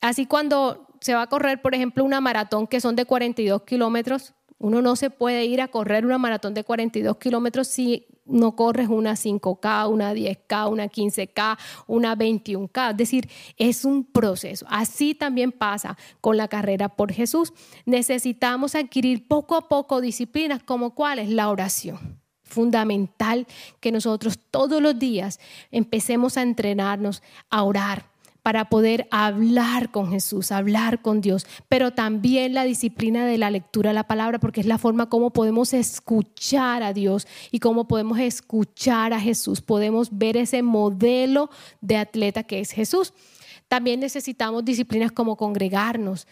Así 0.00 0.26
cuando 0.26 0.86
se 1.00 1.14
va 1.14 1.22
a 1.22 1.26
correr, 1.28 1.62
por 1.62 1.74
ejemplo, 1.74 2.04
una 2.04 2.20
maratón 2.20 2.66
que 2.66 2.80
son 2.80 2.96
de 2.96 3.04
42 3.04 3.62
kilómetros, 3.62 4.34
uno 4.60 4.82
no 4.82 4.94
se 4.94 5.08
puede 5.08 5.46
ir 5.46 5.62
a 5.62 5.68
correr 5.68 6.04
una 6.04 6.18
maratón 6.18 6.52
de 6.52 6.64
42 6.64 7.16
kilómetros 7.16 7.66
si 7.66 8.06
no 8.26 8.54
corres 8.54 8.88
una 8.88 9.14
5K, 9.14 9.90
una 9.90 10.12
10K, 10.12 10.70
una 10.70 10.86
15K, 10.86 11.58
una 11.86 12.14
21K. 12.14 12.90
Es 12.90 12.96
decir, 12.98 13.28
es 13.56 13.86
un 13.86 14.04
proceso. 14.04 14.66
Así 14.68 15.14
también 15.14 15.50
pasa 15.50 15.96
con 16.20 16.36
la 16.36 16.46
carrera 16.46 16.90
por 16.90 17.10
Jesús. 17.10 17.54
Necesitamos 17.86 18.74
adquirir 18.74 19.26
poco 19.26 19.56
a 19.56 19.66
poco 19.66 20.02
disciplinas 20.02 20.62
como 20.62 20.94
cuál 20.94 21.18
es 21.18 21.30
la 21.30 21.48
oración 21.48 22.20
fundamental 22.42 23.46
que 23.80 23.92
nosotros 23.92 24.38
todos 24.50 24.82
los 24.82 24.98
días 24.98 25.40
empecemos 25.70 26.36
a 26.36 26.42
entrenarnos 26.42 27.22
a 27.48 27.62
orar, 27.62 28.09
para 28.42 28.68
poder 28.68 29.06
hablar 29.10 29.90
con 29.90 30.10
Jesús, 30.10 30.52
hablar 30.52 31.02
con 31.02 31.20
Dios, 31.20 31.46
pero 31.68 31.92
también 31.92 32.54
la 32.54 32.64
disciplina 32.64 33.26
de 33.26 33.38
la 33.38 33.50
lectura 33.50 33.90
de 33.90 33.94
la 33.94 34.06
palabra, 34.06 34.40
porque 34.40 34.60
es 34.60 34.66
la 34.66 34.78
forma 34.78 35.08
como 35.08 35.30
podemos 35.30 35.74
escuchar 35.74 36.82
a 36.82 36.92
Dios 36.92 37.26
y 37.50 37.58
cómo 37.58 37.86
podemos 37.86 38.18
escuchar 38.18 39.12
a 39.12 39.20
Jesús. 39.20 39.60
Podemos 39.60 40.08
ver 40.10 40.36
ese 40.36 40.62
modelo 40.62 41.50
de 41.80 41.96
atleta 41.96 42.44
que 42.44 42.60
es 42.60 42.70
Jesús. 42.70 43.12
También 43.68 44.00
necesitamos 44.00 44.64
disciplinas 44.64 45.12
como 45.12 45.36
congregarnos, 45.36 46.26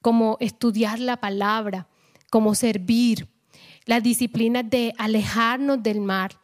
como 0.00 0.36
estudiar 0.40 0.98
la 1.00 1.16
palabra, 1.16 1.88
como 2.30 2.54
servir, 2.54 3.28
las 3.86 4.02
disciplinas 4.02 4.68
de 4.68 4.92
alejarnos 4.98 5.82
del 5.82 6.00
mar, 6.00 6.38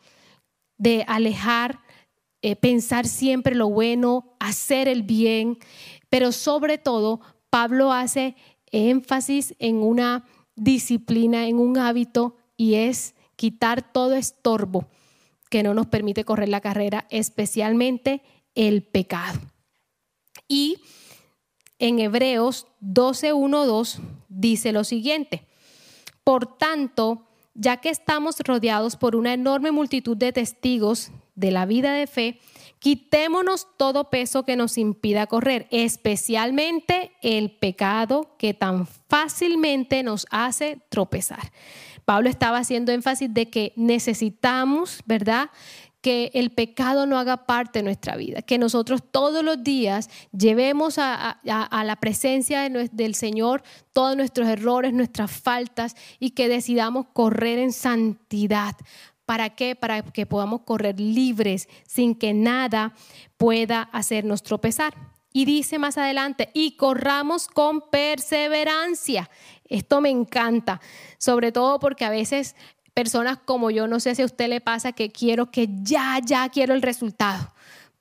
de 0.79 1.05
alejar 1.07 1.81
eh, 2.43 2.57
pensar 2.57 3.07
siempre 3.07 3.55
lo 3.55 3.69
bueno, 3.69 4.37
hacer 4.39 4.89
el 4.89 5.03
bien, 5.03 5.59
pero 6.09 6.33
sobre 6.33 6.79
todo 6.79 7.21
Pablo 7.51 7.93
hace 7.93 8.37
énfasis 8.71 9.55
en 9.59 9.77
una 9.77 10.25
disciplina, 10.57 11.47
en 11.47 11.59
un 11.59 11.79
hábito 11.79 12.37
y 12.57 12.75
es 12.75 13.15
quitar 13.37 13.93
todo 13.93 14.15
estorbo 14.15 14.87
que 15.51 15.63
no 15.63 15.75
nos 15.75 15.87
permite 15.87 16.25
correr 16.25 16.49
la 16.49 16.61
carrera, 16.61 17.07
especialmente 17.11 18.23
el 18.55 18.83
pecado. 18.83 19.41
Y 20.49 20.79
en 21.79 21.99
Hebreos 21.99 22.67
12.1.2 22.83 23.99
dice 24.29 24.73
lo 24.73 24.85
siguiente, 24.85 25.47
por 26.25 26.59
tanto, 26.59 27.27
ya 27.55 27.79
que 27.79 27.89
estamos 27.89 28.39
rodeados 28.41 28.97
por 28.97 29.17
una 29.17 29.33
enorme 29.35 29.73
multitud 29.73 30.17
de 30.17 30.33
testigos 30.33 31.11
de 31.41 31.51
la 31.51 31.67
vida 31.67 31.93
de 31.93 32.07
fe, 32.07 32.39
quitémonos 32.79 33.67
todo 33.77 34.11
peso 34.11 34.45
que 34.45 34.57
nos 34.57 34.79
impida 34.79 35.27
correr, 35.27 35.67
especialmente 35.71 37.13
el 37.23 37.51
pecado 37.51 38.37
que 38.39 38.55
tan 38.55 38.87
fácilmente 38.87 40.03
nos 40.03 40.27
hace 40.31 40.81
tropezar. 40.89 41.53
Pablo 42.05 42.29
estaba 42.29 42.59
haciendo 42.59 42.93
énfasis 42.93 43.33
de 43.33 43.51
que 43.51 43.73
necesitamos, 43.77 45.01
¿verdad? 45.05 45.51
que 46.01 46.31
el 46.35 46.51
pecado 46.51 47.07
no 47.07 47.19
haga 47.19 47.45
parte 47.45 47.81
de 47.81 47.83
nuestra 47.83 48.17
vida, 48.17 48.43
que 48.43 48.59
nosotros 48.59 49.03
todos 49.11 49.45
los 49.45 49.63
días 49.63 50.09
llevemos 50.33 50.97
a, 50.99 51.39
la 51.45 51.97
presencia 52.01 52.69
del 52.69 53.15
Señor 53.15 53.63
todos 53.93 54.17
nuestros 54.17 54.49
errores, 54.49 54.95
nuestras 54.95 55.31
faltas 55.31 55.97
y 56.19 56.31
que 56.31 56.49
decidamos 56.49 57.07
correr 57.13 57.59
en 57.59 57.73
santidad, 57.73 58.77
¿Para 59.31 59.51
qué? 59.51 59.77
Para 59.77 60.03
que 60.03 60.27
podamos 60.27 60.63
correr 60.63 60.99
libres 60.99 61.69
sin 61.87 62.17
que 62.17 62.35
nada 62.35 62.95
pueda 63.37 63.83
hacernos 63.93 64.43
tropezar. 64.43 64.93
Y 65.33 65.45
dice 65.45 65.79
más 65.79 65.97
adelante, 65.99 66.51
y 66.53 66.73
corramos 66.73 67.47
con 67.47 67.81
perseverancia. 67.93 69.31
Esto 69.69 70.01
me 70.01 70.11
encanta, 70.11 70.81
sobre 71.17 71.53
todo 71.53 71.79
porque 71.79 72.05
a 72.05 72.11
veces 72.11 72.57
personas 72.93 73.39
como 73.39 73.71
yo, 73.71 73.87
no 73.87 74.01
sé 74.01 74.17
si 74.17 74.23
a 74.23 74.25
usted 74.25 74.49
le 74.49 74.61
pasa 74.61 74.91
que 74.91 75.13
quiero 75.13 75.53
que 75.53 75.69
ya, 75.81 76.19
ya 76.27 76.49
quiero 76.49 76.75
el 76.75 76.83
resultado. 76.83 77.53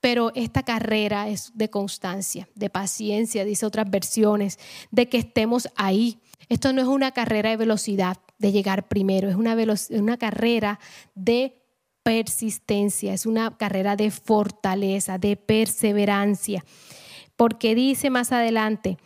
Pero 0.02 0.32
esta 0.34 0.64
carrera 0.64 1.30
es 1.30 1.52
de 1.54 1.70
constancia, 1.70 2.50
de 2.56 2.72
paciencia, 2.72 3.46
dice 3.46 3.68
otras 3.68 3.88
versiones, 3.88 4.58
de 4.90 5.08
que 5.10 5.20
estemos 5.20 5.70
ahí. 5.76 6.18
Esto 6.50 6.74
no 6.74 6.82
es 6.82 6.88
una 6.88 7.12
carrera 7.12 7.52
de 7.52 7.58
velocidad, 7.58 8.18
de 8.40 8.52
llegar 8.52 8.88
primero, 8.88 9.30
es 9.30 9.36
una, 9.36 9.56
una 9.92 10.18
carrera 10.18 10.80
de 11.14 11.62
persistencia, 12.04 13.14
es 13.14 13.28
una 13.28 13.56
carrera 13.58 13.96
de 13.96 14.10
fortaleza, 14.10 15.20
de 15.20 15.38
perseverancia, 15.38 16.66
porque 17.36 17.76
dice 17.76 18.10
más 18.10 18.32
adelante, 18.32 18.98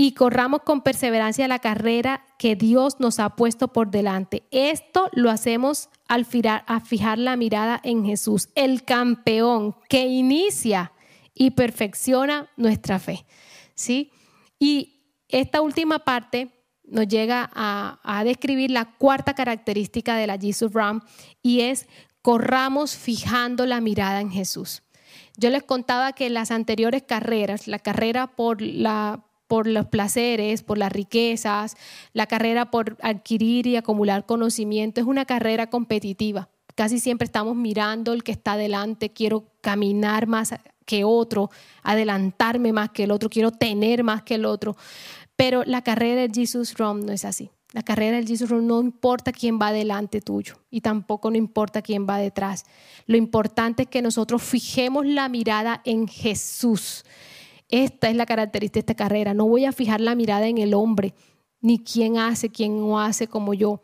y 0.00 0.12
corramos 0.12 0.62
con 0.62 0.82
perseverancia 0.82 1.48
la 1.48 1.58
carrera 1.58 2.24
que 2.38 2.54
Dios 2.54 3.00
nos 3.00 3.18
ha 3.18 3.34
puesto 3.34 3.72
por 3.72 3.90
delante. 3.90 4.44
Esto 4.52 5.08
lo 5.12 5.28
hacemos 5.28 5.88
al 6.06 6.24
fijar, 6.24 6.64
fijar 6.84 7.18
la 7.18 7.36
mirada 7.36 7.80
en 7.82 8.04
Jesús, 8.04 8.48
el 8.54 8.84
campeón 8.84 9.74
que 9.88 10.06
inicia 10.06 10.92
y 11.34 11.50
perfecciona 11.50 12.48
nuestra 12.56 13.00
fe. 13.00 13.26
¿Sí? 13.74 14.12
Y 14.60 14.97
esta 15.28 15.60
última 15.60 16.00
parte 16.00 16.50
nos 16.84 17.06
llega 17.06 17.50
a, 17.54 18.22
describir 18.24 18.70
la 18.70 18.86
cuarta 18.96 19.34
característica 19.34 20.16
de 20.16 20.26
la 20.26 20.38
Jesus 20.38 20.72
Ram 20.72 21.02
y 21.42 21.60
es 21.60 21.86
corramos 22.22 22.96
fijando 22.96 23.66
la 23.66 23.80
mirada 23.80 24.20
en 24.20 24.30
Jesús. 24.30 24.82
Yo 25.36 25.50
les 25.50 25.62
contaba 25.62 26.12
que 26.12 26.30
las 26.30 26.50
anteriores 26.50 27.02
carreras, 27.02 27.68
la 27.68 27.78
carrera 27.78 28.26
por 28.26 28.60
los 28.60 29.86
placeres, 29.86 30.62
por 30.62 30.78
las 30.78 30.92
riquezas, 30.92 31.76
la 32.12 32.26
carrera 32.26 32.70
por 32.70 32.96
adquirir 33.02 33.66
y 33.66 33.76
acumular 33.76 34.26
conocimiento 34.26 35.00
es 35.00 35.06
una 35.06 35.26
carrera 35.26 35.68
competitiva. 35.68 36.48
Casi 36.74 37.00
siempre 37.00 37.26
estamos 37.26 37.56
mirando 37.56 38.12
el 38.12 38.22
que 38.22 38.32
está 38.32 38.52
adelante, 38.52 39.10
quiero 39.10 39.52
caminar 39.60 40.26
más 40.26 40.54
que 40.88 41.04
otro, 41.04 41.50
adelantarme 41.82 42.72
más 42.72 42.90
que 42.90 43.04
el 43.04 43.10
otro, 43.10 43.28
quiero 43.28 43.52
tener 43.52 44.02
más 44.02 44.22
que 44.22 44.36
el 44.36 44.46
otro. 44.46 44.76
Pero 45.36 45.62
la 45.64 45.82
carrera 45.82 46.22
del 46.22 46.32
Jesus 46.32 46.74
Run 46.76 47.04
no 47.04 47.12
es 47.12 47.24
así. 47.24 47.50
La 47.72 47.82
carrera 47.82 48.16
del 48.16 48.26
Jesus 48.26 48.48
Run 48.48 48.66
no 48.66 48.80
importa 48.80 49.30
quién 49.30 49.60
va 49.60 49.70
delante 49.70 50.22
tuyo 50.22 50.54
y 50.70 50.80
tampoco 50.80 51.30
no 51.30 51.36
importa 51.36 51.82
quién 51.82 52.08
va 52.08 52.16
detrás. 52.16 52.64
Lo 53.04 53.18
importante 53.18 53.82
es 53.82 53.88
que 53.88 54.00
nosotros 54.00 54.42
fijemos 54.42 55.06
la 55.06 55.28
mirada 55.28 55.82
en 55.84 56.08
Jesús 56.08 57.04
esta 57.68 58.08
es 58.08 58.16
la 58.16 58.26
característica 58.26 58.76
de 58.76 58.80
esta 58.80 58.94
carrera. 58.94 59.34
No 59.34 59.46
voy 59.46 59.66
a 59.66 59.72
fijar 59.72 60.00
la 60.00 60.14
mirada 60.14 60.48
en 60.48 60.58
el 60.58 60.74
hombre, 60.74 61.14
ni 61.60 61.78
quién 61.78 62.16
hace, 62.16 62.48
quién 62.48 62.78
no 62.78 63.00
hace 63.00 63.28
como 63.28 63.52
yo. 63.52 63.82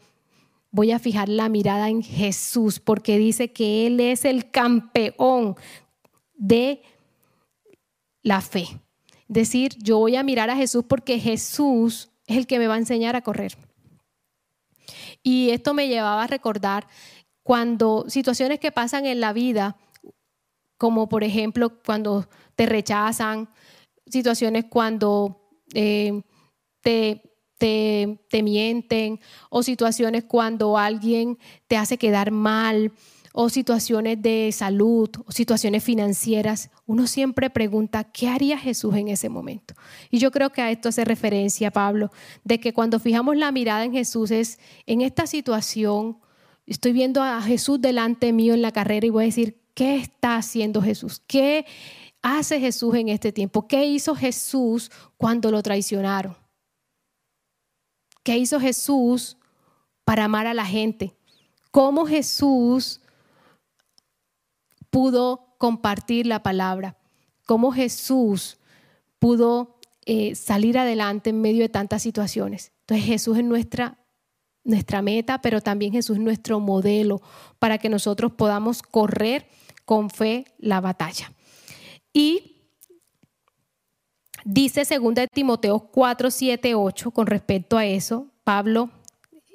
Voy 0.71 0.91
a 0.91 0.99
fijar 0.99 1.29
la 1.29 1.49
mirada 1.49 1.89
en 1.89 2.03
Jesús, 2.03 2.81
porque 2.81 3.19
dice 3.19 3.53
que 3.53 3.87
Él 3.87 4.01
es 4.01 4.25
el 4.25 4.51
campeón 4.51 5.57
de 6.35 6.83
la 8.25 8.41
fe. 8.41 8.81
Decir, 9.29 9.77
yo 9.81 9.99
voy 9.99 10.17
a 10.17 10.25
mirar 10.25 10.51
a 10.51 10.57
Jesús 10.57 10.85
porque 10.89 11.21
Jesús 11.21 12.11
es 12.27 12.37
el 12.37 12.49
que 12.49 12.59
me 12.59 12.67
va 12.67 12.75
a 12.75 12.79
enseñar 12.79 13.15
a 13.15 13.23
correr. 13.23 13.57
Y 15.23 15.51
esto 15.51 15.73
me 15.73 15.87
llevaba 15.87 16.25
a 16.25 16.27
recordar 16.27 16.89
cuando 17.45 18.07
situaciones 18.09 18.59
que 18.59 18.73
pasan 18.73 19.07
en 19.07 19.21
la 19.21 19.33
vida, 19.33 19.77
como 20.77 21.09
por 21.09 21.23
ejemplo 21.23 21.81
cuando 21.85 22.29
te 22.57 22.67
rechazan, 22.67 23.49
situaciones 24.07 24.65
cuando 24.69 25.41
eh, 25.75 26.23
te, 26.81 27.23
te, 27.59 28.43
mienten 28.43 29.21
o 29.49 29.63
situaciones 29.63 30.25
cuando 30.25 30.77
alguien 30.77 31.39
te 31.67 31.77
hace 31.77 31.97
quedar 31.97 32.31
mal 32.31 32.93
o 33.37 33.49
situaciones 33.49 34.23
de 34.23 34.51
salud 34.53 35.11
o 35.27 35.33
situaciones 35.33 35.83
financieras, 35.83 36.71
uno 36.87 37.09
siempre 37.09 37.51
pregunta, 37.51 38.05
¿qué 38.05 38.29
haría 38.29 38.57
Jesús 38.57 38.95
en 38.95 39.09
ese 39.09 39.29
momento? 39.29 39.75
Y 40.09 40.19
yo 40.19 40.31
creo 40.31 40.51
que 40.51 40.63
a 40.63 40.71
esto 40.71 40.89
hace 40.89 41.05
referencia 41.05 41.73
Pablo, 41.73 42.13
de 42.45 42.61
que 42.61 42.73
cuando 42.73 43.01
fijamos 43.01 43.37
la 43.37 43.51
mirada 43.51 43.83
en 43.83 43.91
Jesús 43.91 44.31
es, 44.31 44.61
en 44.87 45.01
esta 45.01 45.27
situación, 45.27 46.21
estoy 46.65 46.93
viendo 46.93 47.25
a 47.25 47.43
Jesús 47.43 47.81
delante 47.81 48.33
mío 48.33 48.55
en 48.55 48.63
la 48.63 48.71
carrera 48.71 49.05
y 49.05 49.11
voy 49.11 49.25
a 49.25 49.27
decir, 49.27 49.61
¿qué 49.75 49.97
está 49.97 50.37
haciendo 50.37 50.81
Jesús? 50.81 51.21
¿Qué 51.27 51.67
hace 52.23 52.61
Jesús 52.61 52.95
en 52.95 53.09
este 53.09 53.33
tiempo? 53.33 53.67
¿Qué 53.67 53.85
hizo 53.85 54.15
Jesús 54.15 54.93
cuando 55.17 55.51
lo 55.51 55.61
traicionaron? 55.61 56.37
¿Qué 58.23 58.39
hizo 58.39 58.61
Jesús 58.61 59.39
para 60.05 60.27
amar 60.27 60.47
a 60.47 60.55
la 60.55 60.65
gente? 60.65 61.17
¿Cómo 61.73 62.07
Jesús 62.07 63.01
pudo 64.95 65.57
compartir 65.59 66.25
la 66.25 66.45
palabra? 66.45 66.97
¿Cómo 67.47 67.73
Jesús 67.73 68.59
pudo 69.19 69.81
eh, 70.07 70.37
salir 70.37 70.79
adelante 70.79 71.31
en 71.31 71.41
medio 71.41 71.63
de 71.63 71.69
tantas 71.69 72.01
situaciones? 72.01 72.71
Entonces 72.83 73.05
Jesús 73.05 73.39
es 73.39 73.45
nuestra, 73.45 73.99
nuestra 74.63 75.03
meta, 75.03 75.41
pero 75.43 75.61
también 75.61 75.91
Jesús 75.91 76.17
es 76.19 76.23
nuestro 76.23 76.61
modelo 76.61 77.21
para 77.59 77.79
que 77.79 77.89
nosotros 77.89 78.35
podamos 78.35 78.83
correr 78.83 79.49
con 79.85 80.11
fe 80.11 80.45
la 80.59 80.81
batalla. 80.81 81.33
Y 82.13 82.61
dice 84.45 84.85
2 84.85 85.27
Timoteo 85.33 85.91
4, 85.91 86.31
7, 86.31 86.75
8 86.77 87.11
con 87.11 87.27
respecto 87.27 87.77
a 87.77 87.85
eso, 87.85 88.29
Pablo, 88.45 88.91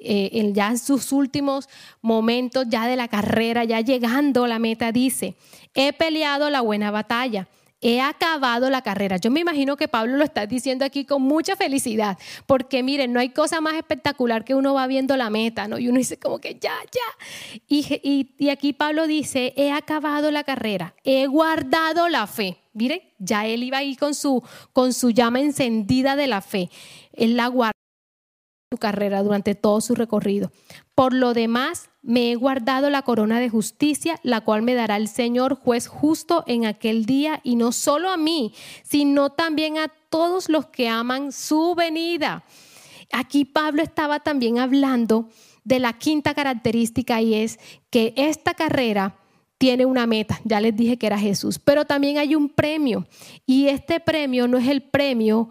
eh, 0.00 0.50
ya 0.54 0.68
en 0.68 0.78
sus 0.78 1.12
últimos 1.12 1.68
momentos 2.00 2.66
ya 2.68 2.86
de 2.86 2.96
la 2.96 3.08
carrera, 3.08 3.64
ya 3.64 3.80
llegando 3.80 4.44
a 4.44 4.48
la 4.48 4.58
meta, 4.58 4.92
dice, 4.92 5.36
he 5.74 5.92
peleado 5.92 6.50
la 6.50 6.60
buena 6.60 6.90
batalla 6.90 7.48
he 7.80 8.00
acabado 8.00 8.68
la 8.70 8.82
carrera. 8.82 9.16
Yo 9.16 9.30
me 9.30 9.40
imagino 9.40 9.76
que 9.76 9.88
Pablo 9.88 10.16
lo 10.16 10.24
está 10.24 10.46
diciendo 10.46 10.84
aquí 10.84 11.04
con 11.04 11.22
mucha 11.22 11.56
felicidad, 11.56 12.18
porque 12.46 12.82
miren, 12.82 13.12
no 13.12 13.20
hay 13.20 13.30
cosa 13.30 13.60
más 13.60 13.74
espectacular 13.74 14.44
que 14.44 14.54
uno 14.54 14.74
va 14.74 14.86
viendo 14.86 15.16
la 15.16 15.30
meta, 15.30 15.66
¿no? 15.66 15.78
Y 15.78 15.88
uno 15.88 15.98
dice 15.98 16.18
como 16.18 16.38
que 16.38 16.58
ya, 16.60 16.74
ya. 16.92 17.60
Y, 17.68 18.34
y 18.38 18.48
aquí 18.50 18.72
Pablo 18.72 19.06
dice, 19.06 19.54
he 19.56 19.72
acabado 19.72 20.30
la 20.30 20.44
carrera, 20.44 20.94
he 21.04 21.26
guardado 21.26 22.08
la 22.08 22.26
fe. 22.26 22.58
Miren, 22.72 23.00
ya 23.18 23.46
él 23.46 23.64
iba 23.64 23.78
ahí 23.78 23.96
con 23.96 24.14
su, 24.14 24.42
con 24.72 24.92
su 24.92 25.10
llama 25.10 25.40
encendida 25.40 26.16
de 26.16 26.26
la 26.26 26.40
fe. 26.40 26.70
Él 27.12 27.36
la 27.36 27.48
guardó 27.48 27.79
su 28.72 28.78
carrera 28.78 29.24
durante 29.24 29.56
todo 29.56 29.80
su 29.80 29.96
recorrido. 29.96 30.52
Por 30.94 31.12
lo 31.12 31.34
demás, 31.34 31.90
me 32.02 32.30
he 32.30 32.36
guardado 32.36 32.88
la 32.88 33.02
corona 33.02 33.40
de 33.40 33.48
justicia, 33.48 34.20
la 34.22 34.42
cual 34.42 34.62
me 34.62 34.74
dará 34.74 34.94
el 34.94 35.08
Señor 35.08 35.56
juez 35.56 35.88
justo 35.88 36.44
en 36.46 36.66
aquel 36.66 37.04
día, 37.04 37.40
y 37.42 37.56
no 37.56 37.72
solo 37.72 38.10
a 38.10 38.16
mí, 38.16 38.54
sino 38.84 39.30
también 39.30 39.76
a 39.76 39.88
todos 40.08 40.48
los 40.48 40.66
que 40.66 40.88
aman 40.88 41.32
su 41.32 41.74
venida. 41.74 42.44
Aquí 43.10 43.44
Pablo 43.44 43.82
estaba 43.82 44.20
también 44.20 44.60
hablando 44.60 45.28
de 45.64 45.80
la 45.80 45.94
quinta 45.94 46.32
característica 46.34 47.20
y 47.20 47.34
es 47.34 47.58
que 47.90 48.14
esta 48.14 48.54
carrera 48.54 49.16
tiene 49.58 49.84
una 49.84 50.06
meta, 50.06 50.40
ya 50.44 50.60
les 50.60 50.76
dije 50.76 50.96
que 50.96 51.08
era 51.08 51.18
Jesús, 51.18 51.58
pero 51.58 51.86
también 51.86 52.18
hay 52.18 52.36
un 52.36 52.48
premio 52.48 53.08
y 53.46 53.66
este 53.66 53.98
premio 53.98 54.46
no 54.46 54.58
es 54.58 54.68
el 54.68 54.80
premio 54.80 55.48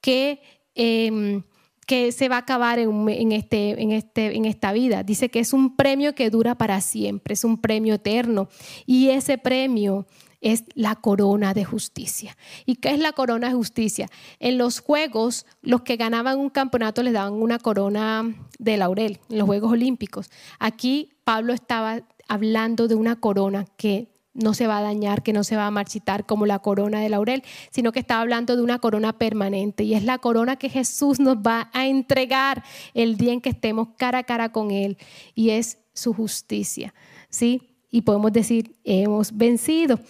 que... 0.00 0.40
Em, 0.74 1.42
que 1.86 2.12
se 2.12 2.28
va 2.28 2.36
a 2.36 2.40
acabar 2.40 2.78
en, 2.78 3.32
este, 3.32 3.82
en, 3.82 3.92
este, 3.92 4.36
en 4.36 4.44
esta 4.44 4.72
vida. 4.72 5.02
Dice 5.02 5.30
que 5.30 5.40
es 5.40 5.52
un 5.52 5.76
premio 5.76 6.14
que 6.14 6.30
dura 6.30 6.54
para 6.56 6.80
siempre, 6.80 7.34
es 7.34 7.44
un 7.44 7.58
premio 7.58 7.94
eterno. 7.94 8.48
Y 8.86 9.10
ese 9.10 9.38
premio 9.38 10.06
es 10.40 10.64
la 10.74 10.96
corona 10.96 11.54
de 11.54 11.64
justicia. 11.64 12.36
¿Y 12.66 12.76
qué 12.76 12.90
es 12.90 12.98
la 12.98 13.12
corona 13.12 13.48
de 13.48 13.54
justicia? 13.54 14.08
En 14.40 14.58
los 14.58 14.80
juegos, 14.80 15.46
los 15.62 15.82
que 15.82 15.96
ganaban 15.96 16.38
un 16.38 16.50
campeonato 16.50 17.02
les 17.02 17.12
daban 17.12 17.34
una 17.34 17.58
corona 17.58 18.34
de 18.58 18.76
laurel, 18.76 19.20
en 19.30 19.38
los 19.38 19.46
Juegos 19.46 19.72
Olímpicos. 19.72 20.30
Aquí 20.58 21.12
Pablo 21.24 21.52
estaba 21.52 22.02
hablando 22.28 22.88
de 22.88 22.94
una 22.94 23.16
corona 23.16 23.66
que 23.76 24.11
no 24.34 24.54
se 24.54 24.66
va 24.66 24.78
a 24.78 24.82
dañar, 24.82 25.22
que 25.22 25.32
no 25.32 25.44
se 25.44 25.56
va 25.56 25.66
a 25.66 25.70
marchitar 25.70 26.26
como 26.26 26.46
la 26.46 26.58
corona 26.60 27.00
de 27.00 27.08
laurel, 27.08 27.42
sino 27.70 27.92
que 27.92 28.00
está 28.00 28.20
hablando 28.20 28.56
de 28.56 28.62
una 28.62 28.78
corona 28.78 29.18
permanente 29.18 29.84
y 29.84 29.94
es 29.94 30.04
la 30.04 30.18
corona 30.18 30.56
que 30.56 30.68
Jesús 30.68 31.20
nos 31.20 31.36
va 31.36 31.70
a 31.72 31.86
entregar 31.86 32.64
el 32.94 33.16
día 33.16 33.32
en 33.32 33.40
que 33.40 33.50
estemos 33.50 33.88
cara 33.98 34.18
a 34.18 34.24
cara 34.24 34.50
con 34.50 34.70
Él 34.70 34.96
y 35.34 35.50
es 35.50 35.78
su 35.92 36.14
justicia, 36.14 36.94
¿sí? 37.28 37.68
Y 37.90 38.02
podemos 38.02 38.32
decir, 38.32 38.74
hemos 38.84 39.36
vencido. 39.36 40.00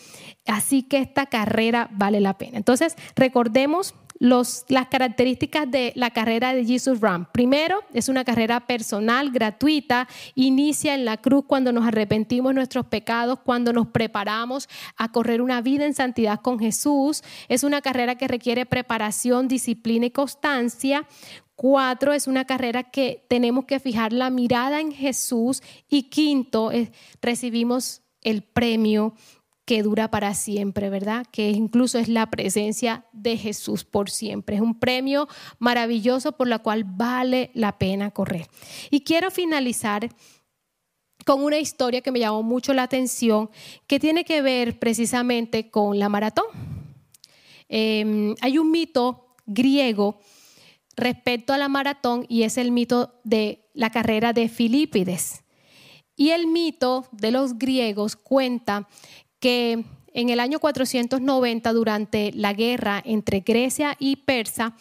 Así 0.46 0.84
que 0.84 0.98
esta 0.98 1.26
carrera 1.26 1.90
vale 1.92 2.20
la 2.20 2.38
pena. 2.38 2.56
Entonces, 2.56 2.94
recordemos 3.16 3.92
las 4.22 4.86
características 4.88 5.68
de 5.68 5.92
la 5.96 6.10
carrera 6.10 6.54
de 6.54 6.64
Jesus 6.64 7.00
Run. 7.00 7.26
Primero, 7.32 7.80
es 7.92 8.08
una 8.08 8.24
carrera 8.24 8.60
personal, 8.60 9.32
gratuita, 9.32 10.06
inicia 10.36 10.94
en 10.94 11.04
la 11.04 11.16
cruz 11.16 11.44
cuando 11.44 11.72
nos 11.72 11.84
arrepentimos 11.84 12.54
nuestros 12.54 12.86
pecados, 12.86 13.40
cuando 13.44 13.72
nos 13.72 13.88
preparamos 13.88 14.68
a 14.96 15.10
correr 15.10 15.42
una 15.42 15.60
vida 15.60 15.86
en 15.86 15.94
santidad 15.94 16.40
con 16.40 16.60
Jesús. 16.60 17.24
Es 17.48 17.64
una 17.64 17.82
carrera 17.82 18.14
que 18.14 18.28
requiere 18.28 18.64
preparación, 18.64 19.48
disciplina 19.48 20.06
y 20.06 20.10
constancia. 20.10 21.04
Cuatro, 21.56 22.12
es 22.12 22.28
una 22.28 22.44
carrera 22.44 22.84
que 22.84 23.24
tenemos 23.28 23.64
que 23.64 23.80
fijar 23.80 24.12
la 24.12 24.30
mirada 24.30 24.80
en 24.80 24.92
Jesús. 24.92 25.64
Y 25.88 26.04
quinto, 26.04 26.70
recibimos 27.20 28.02
el 28.20 28.44
premio 28.44 29.14
que 29.64 29.82
dura 29.82 30.10
para 30.10 30.34
siempre, 30.34 30.90
¿verdad? 30.90 31.26
Que 31.30 31.50
incluso 31.50 31.98
es 31.98 32.08
la 32.08 32.30
presencia 32.30 33.06
de 33.12 33.36
Jesús 33.36 33.84
por 33.84 34.10
siempre. 34.10 34.56
Es 34.56 34.62
un 34.62 34.78
premio 34.78 35.28
maravilloso 35.58 36.32
por 36.32 36.48
la 36.48 36.58
cual 36.58 36.84
vale 36.84 37.50
la 37.54 37.78
pena 37.78 38.10
correr. 38.10 38.48
Y 38.90 39.00
quiero 39.02 39.30
finalizar 39.30 40.08
con 41.24 41.44
una 41.44 41.58
historia 41.58 42.00
que 42.00 42.10
me 42.10 42.18
llamó 42.18 42.42
mucho 42.42 42.74
la 42.74 42.82
atención, 42.82 43.50
que 43.86 44.00
tiene 44.00 44.24
que 44.24 44.42
ver 44.42 44.78
precisamente 44.78 45.70
con 45.70 45.98
la 45.98 46.08
maratón. 46.08 46.46
Em, 47.68 48.34
hay 48.40 48.58
un 48.58 48.70
mito 48.70 49.36
griego 49.46 50.18
respecto 50.96 51.52
a 51.52 51.58
la 51.58 51.68
maratón 51.68 52.26
y 52.28 52.42
es 52.42 52.58
el 52.58 52.70
mito 52.70 53.20
de 53.24 53.70
la 53.74 53.90
carrera 53.90 54.32
de 54.32 54.48
Filipides. 54.48 55.42
Y 56.14 56.30
el 56.30 56.46
mito 56.46 57.06
de 57.12 57.30
los 57.30 57.58
griegos 57.58 58.16
cuenta 58.16 58.88
que 59.42 59.84
en 60.14 60.30
el 60.30 60.38
año 60.38 60.60
490, 60.60 61.72
durante 61.72 62.30
la 62.32 62.52
guerra 62.52 63.02
entre 63.04 63.40
Grecia 63.40 63.96
y 63.98 64.16
Persa, 64.16 64.76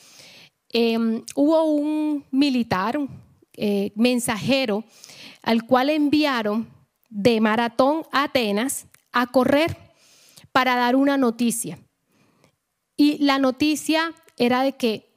em, 0.70 1.24
hubo 1.36 1.64
un 1.64 2.24
militar, 2.30 3.00
eh, 3.58 3.92
mensajero, 3.96 4.84
al 5.42 5.66
cual 5.66 5.90
enviaron 5.90 6.70
de 7.10 7.42
Maratón 7.42 8.04
a 8.12 8.26
Atenas 8.26 8.86
a 9.12 9.26
correr 9.28 9.76
para 10.52 10.76
dar 10.76 10.96
una 10.96 11.18
noticia. 11.18 11.80
Y 12.96 13.18
la 13.18 13.40
noticia 13.40 14.14
era 14.38 14.62
de 14.62 14.74
que 14.74 15.12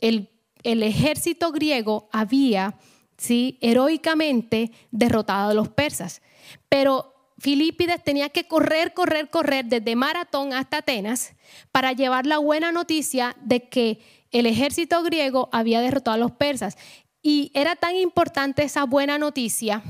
el, 0.00 0.28
el 0.64 0.82
ejército 0.82 1.50
griego 1.50 2.10
había 2.12 2.78
¿sí? 3.16 3.56
heroicamente 3.62 4.70
derrotado 4.90 5.50
a 5.50 5.54
los 5.54 5.68
persas. 5.68 6.20
Pero 6.68 7.11
Filipides 7.42 8.04
tenía 8.04 8.28
que 8.28 8.46
correr, 8.46 8.94
correr, 8.94 9.28
correr 9.28 9.64
desde 9.64 9.96
Maratón 9.96 10.52
hasta 10.52 10.76
Atenas 10.76 11.34
para 11.72 11.92
llevar 11.92 12.24
la 12.24 12.38
buena 12.38 12.70
noticia 12.70 13.34
de 13.42 13.68
que 13.68 13.98
el 14.30 14.46
ejército 14.46 15.02
griego 15.02 15.48
había 15.50 15.80
derrotado 15.80 16.14
a 16.14 16.18
los 16.18 16.30
persas. 16.30 16.78
Y 17.20 17.50
era 17.52 17.74
tan 17.74 17.96
importante 17.96 18.62
esa 18.62 18.84
buena 18.84 19.18
noticia 19.18 19.82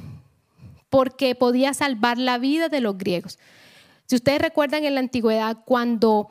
porque 0.88 1.34
podía 1.34 1.74
salvar 1.74 2.16
la 2.16 2.38
vida 2.38 2.70
de 2.70 2.80
los 2.80 2.96
griegos. 2.96 3.38
Si 4.06 4.16
ustedes 4.16 4.40
recuerdan 4.40 4.86
en 4.86 4.94
la 4.94 5.00
antigüedad, 5.00 5.58
cuando 5.66 6.28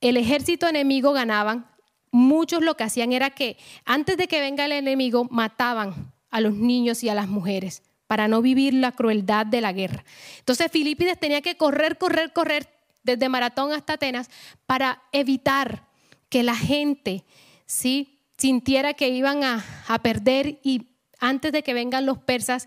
el 0.00 0.16
ejército 0.16 0.66
enemigo 0.66 1.12
ganaban, 1.12 1.70
muchos 2.10 2.60
lo 2.64 2.76
que 2.76 2.82
hacían 2.82 3.12
era 3.12 3.30
que 3.30 3.56
antes 3.84 4.16
de 4.16 4.26
que 4.26 4.40
venga 4.40 4.64
el 4.64 4.72
enemigo 4.72 5.28
mataban 5.30 6.12
a 6.28 6.40
los 6.40 6.54
niños 6.54 7.04
y 7.04 7.08
a 7.08 7.14
las 7.14 7.28
mujeres 7.28 7.84
para 8.10 8.26
no 8.26 8.42
vivir 8.42 8.74
la 8.74 8.90
crueldad 8.90 9.46
de 9.46 9.60
la 9.60 9.72
guerra. 9.72 10.04
Entonces 10.40 10.68
Filipides 10.72 11.16
tenía 11.20 11.42
que 11.42 11.56
correr, 11.56 11.96
correr, 11.96 12.32
correr 12.32 12.68
desde 13.04 13.28
Maratón 13.28 13.70
hasta 13.70 13.92
Atenas 13.92 14.30
para 14.66 15.00
evitar 15.12 15.86
que 16.28 16.42
la 16.42 16.56
gente, 16.56 17.24
¿sí? 17.66 18.18
sintiera 18.36 18.94
que 18.94 19.10
iban 19.10 19.44
a, 19.44 19.64
perder 20.02 20.58
y 20.64 20.88
antes 21.20 21.52
de 21.52 21.62
que 21.62 21.72
vengan 21.72 22.04
los 22.04 22.18
persas, 22.18 22.66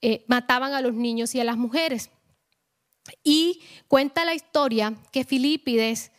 eh, 0.00 0.24
mataban 0.26 0.74
a 0.74 0.80
los 0.80 0.94
niños 0.94 1.32
y 1.36 1.40
a 1.40 1.44
las 1.44 1.56
mujeres. 1.56 2.10
Y 3.22 3.62
cuenta 3.86 4.24
la 4.24 4.34
historia 4.34 4.94
que 5.12 5.22
Filipides 5.22 6.10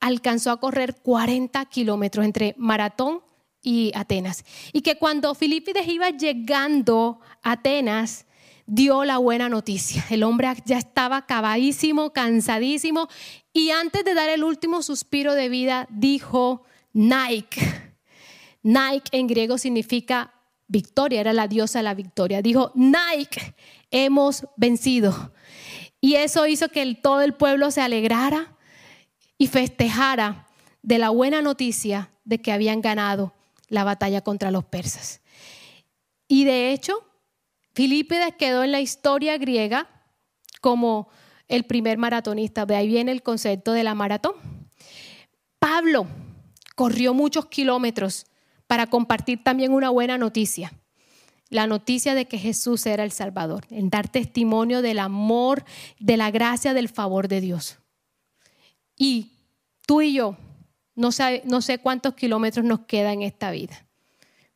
alcanzó 0.00 0.52
a 0.52 0.58
correr 0.58 0.94
40 1.02 1.62
kilómetros 1.66 2.24
entre 2.24 2.54
Maratón 2.56 3.20
y 3.66 3.90
Atenas. 3.96 4.44
Y 4.72 4.82
que 4.82 4.96
cuando 4.96 5.34
Filipides 5.34 5.88
iba 5.88 6.10
llegando 6.10 7.18
a 7.42 7.52
Atenas, 7.52 8.24
dio 8.64 9.04
la 9.04 9.18
buena 9.18 9.48
noticia. 9.48 10.06
El 10.08 10.22
hombre 10.22 10.48
ya 10.64 10.78
estaba 10.78 11.16
acabadísimo, 11.16 12.12
cansadísimo, 12.12 13.08
y 13.52 13.70
antes 13.70 14.04
de 14.04 14.14
dar 14.14 14.28
el 14.28 14.44
último 14.44 14.82
suspiro 14.82 15.34
de 15.34 15.48
vida, 15.48 15.88
dijo, 15.90 16.62
Nike 16.92 17.86
Nike 18.62 19.10
en 19.12 19.28
griego 19.28 19.58
significa 19.58 20.32
victoria, 20.66 21.20
era 21.20 21.32
la 21.32 21.46
diosa 21.46 21.78
de 21.78 21.84
la 21.84 21.94
victoria. 21.94 22.42
Dijo, 22.42 22.72
Nike, 22.74 23.54
hemos 23.92 24.44
vencido. 24.56 25.32
Y 26.00 26.16
eso 26.16 26.46
hizo 26.48 26.68
que 26.68 26.94
todo 26.94 27.20
el 27.22 27.34
pueblo 27.34 27.70
se 27.70 27.80
alegrara 27.80 28.56
y 29.38 29.46
festejara 29.46 30.48
de 30.82 30.98
la 30.98 31.10
buena 31.10 31.42
noticia 31.42 32.10
de 32.24 32.40
que 32.40 32.50
habían 32.50 32.80
ganado 32.80 33.35
la 33.68 33.84
batalla 33.84 34.20
contra 34.20 34.50
los 34.50 34.64
persas. 34.64 35.20
Y 36.28 36.44
de 36.44 36.72
hecho, 36.72 37.04
Filipides 37.74 38.34
quedó 38.38 38.64
en 38.64 38.72
la 38.72 38.80
historia 38.80 39.38
griega 39.38 39.88
como 40.60 41.08
el 41.48 41.64
primer 41.64 41.98
maratonista. 41.98 42.66
De 42.66 42.76
ahí 42.76 42.88
viene 42.88 43.12
el 43.12 43.22
concepto 43.22 43.72
de 43.72 43.84
la 43.84 43.94
maratón. 43.94 44.34
Pablo 45.58 46.06
corrió 46.74 47.14
muchos 47.14 47.46
kilómetros 47.46 48.26
para 48.66 48.86
compartir 48.86 49.42
también 49.42 49.72
una 49.72 49.90
buena 49.90 50.18
noticia. 50.18 50.72
La 51.48 51.66
noticia 51.66 52.14
de 52.14 52.26
que 52.26 52.38
Jesús 52.38 52.86
era 52.86 53.04
el 53.04 53.12
Salvador, 53.12 53.66
en 53.70 53.88
dar 53.88 54.08
testimonio 54.08 54.82
del 54.82 54.98
amor, 54.98 55.64
de 56.00 56.16
la 56.16 56.30
gracia, 56.32 56.74
del 56.74 56.88
favor 56.88 57.28
de 57.28 57.40
Dios. 57.40 57.78
Y 58.96 59.32
tú 59.86 60.02
y 60.02 60.12
yo, 60.12 60.36
no 60.96 61.12
sé, 61.12 61.78
cuántos 61.82 62.14
kilómetros 62.14 62.64
nos 62.64 62.80
queda 62.80 63.12
en 63.12 63.22
esta 63.22 63.50
vida, 63.50 63.86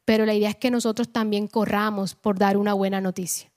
pero 0.05 0.26
la 0.26 0.34
idea 0.34 0.51
es 0.51 0.57
que 0.57 0.70
nosotros 0.70 1.12
también 1.12 1.47
corramos 1.47 2.14
por 2.14 2.38
dar 2.38 2.57
una 2.57 2.74
buena 2.74 3.01
noticia, 3.01 3.53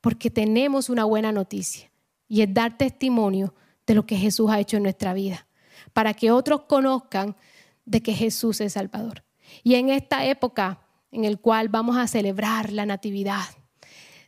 porque 0.00 0.30
tenemos 0.30 0.88
una 0.88 1.04
buena 1.04 1.32
noticia 1.32 1.90
y 2.28 2.40
es 2.42 2.54
dar 2.54 2.78
testimonio 2.78 3.54
de 3.86 3.94
lo 3.94 4.06
que 4.06 4.16
Jesús 4.16 4.50
ha 4.50 4.60
hecho 4.60 4.76
en 4.76 4.84
nuestra 4.84 5.12
vida, 5.12 5.46
para 5.92 6.14
que 6.14 6.30
otros 6.30 6.62
conozcan 6.62 7.36
de 7.84 8.00
que 8.00 8.14
Jesús 8.14 8.60
es 8.60 8.72
Salvador. 8.72 9.24
Y 9.62 9.74
en 9.74 9.90
esta 9.90 10.24
época 10.24 10.80
en 11.14 11.24
el 11.24 11.38
cual 11.38 11.68
vamos 11.68 11.96
a 11.96 12.08
celebrar 12.08 12.72
la 12.72 12.86
natividad 12.86 13.44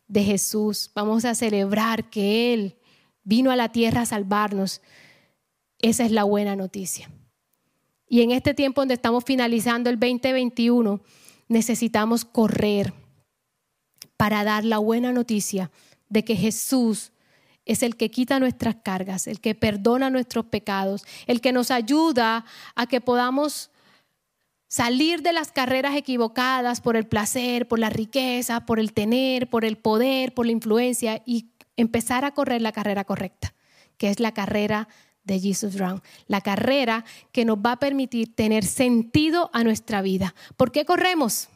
de 0.07 0.23
Jesús, 0.23 0.91
vamos 0.95 1.25
a 1.25 1.35
celebrar 1.35 2.11
que 2.11 2.55
Él 2.55 2.77
vino 3.25 3.51
a 3.51 3.57
la 3.57 3.71
tierra 3.71 4.03
a 4.03 4.07
salvarnos, 4.07 4.83
esa 5.81 6.05
es 6.05 6.13
la 6.13 6.23
buena 6.23 6.55
noticia. 6.55 7.11
Y 8.09 8.23
en 8.23 8.31
este 8.31 8.55
tiempo 8.55 8.81
donde 8.81 8.95
estamos 8.95 9.25
finalizando 9.25 9.91
el 9.91 9.99
2021, 9.99 11.01
necesitamos 11.49 12.25
correr 12.25 12.93
para 14.17 14.45
dar 14.45 14.65
la 14.65 14.79
buena 14.79 15.13
noticia 15.13 15.71
de 16.09 16.25
que 16.25 16.37
Jesús 16.37 17.13
es 17.65 17.83
el 17.83 17.97
que 17.97 18.11
quita 18.11 18.39
nuestras 18.39 18.77
cargas, 18.77 19.27
el 19.27 19.41
que 19.41 19.55
perdona 19.55 20.09
nuestros 20.09 20.47
pecados, 20.47 21.05
el 21.27 21.41
que 21.41 21.53
nos 21.53 21.71
ayuda 21.71 22.45
a 22.77 22.87
que 22.87 23.01
podamos 23.01 23.71
Salir 24.69 25.23
de 25.23 25.33
las 25.33 25.53
carreras 25.53 25.95
equivocadas 25.95 26.81
por 26.81 26.97
el 26.97 27.07
placer, 27.07 27.69
por 27.69 27.79
la 27.79 27.89
riqueza, 27.89 28.67
por 28.67 28.81
el 28.81 28.93
tener, 28.93 29.49
por 29.49 29.65
el 29.65 29.79
poder, 29.79 30.35
por 30.35 30.45
la 30.45 30.53
influencia 30.53 31.23
y 31.25 31.53
empezar 31.77 32.25
a 32.25 32.35
correr 32.35 32.63
la 32.63 32.73
carrera 32.73 33.05
correcta, 33.05 33.55
que 33.97 34.11
es 34.11 34.19
la 34.19 34.35
carrera 34.35 34.89
de 35.27 35.41
Jesus 35.41 35.79
Run, 35.79 36.03
la 36.27 36.41
carrera 36.41 37.05
que 37.33 37.45
nos 37.45 37.59
va 37.59 37.73
a 37.73 37.79
permitir 37.79 38.35
tener 38.35 38.65
sentido 38.65 39.51
a 39.53 39.65
nuestra 39.65 40.01
vida. 40.01 40.35
¿Por 40.57 40.73
qué 40.73 40.85
corremos? 40.85 41.49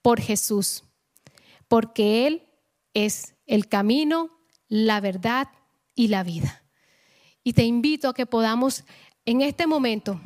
Por 0.00 0.20
Jesús, 0.20 0.84
porque 1.68 2.26
Él 2.26 2.44
es 2.94 3.34
el 3.46 3.68
camino, 3.68 4.30
la 4.68 5.00
verdad 5.00 5.48
y 5.94 6.08
la 6.08 6.22
vida. 6.22 6.62
Y 7.42 7.52
te 7.52 7.64
invito 7.64 8.08
a 8.08 8.14
que 8.14 8.26
podamos 8.26 8.84
en 9.24 9.42
este 9.42 9.66
momento 9.66 10.20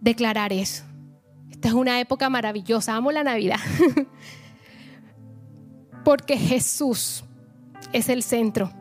declarar 0.00 0.52
eso. 0.52 0.84
Esta 1.50 1.68
es 1.68 1.74
una 1.74 2.00
época 2.00 2.28
maravillosa, 2.30 2.94
amo 2.94 3.12
la 3.12 3.24
Navidad. 3.24 3.60
Porque 6.04 6.38
Jesús 6.38 7.24
es 7.92 8.08
el 8.08 8.22
centro. 8.22 8.72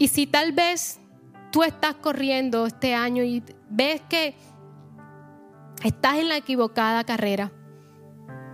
Y 0.00 0.08
si 0.08 0.26
tal 0.26 0.52
vez 0.52 0.98
tú 1.52 1.62
estás 1.62 1.94
corriendo 1.96 2.64
este 2.64 2.94
año 2.94 3.22
y 3.22 3.42
ves 3.68 4.00
que 4.08 4.34
estás 5.84 6.16
en 6.16 6.30
la 6.30 6.38
equivocada 6.38 7.04
carrera, 7.04 7.52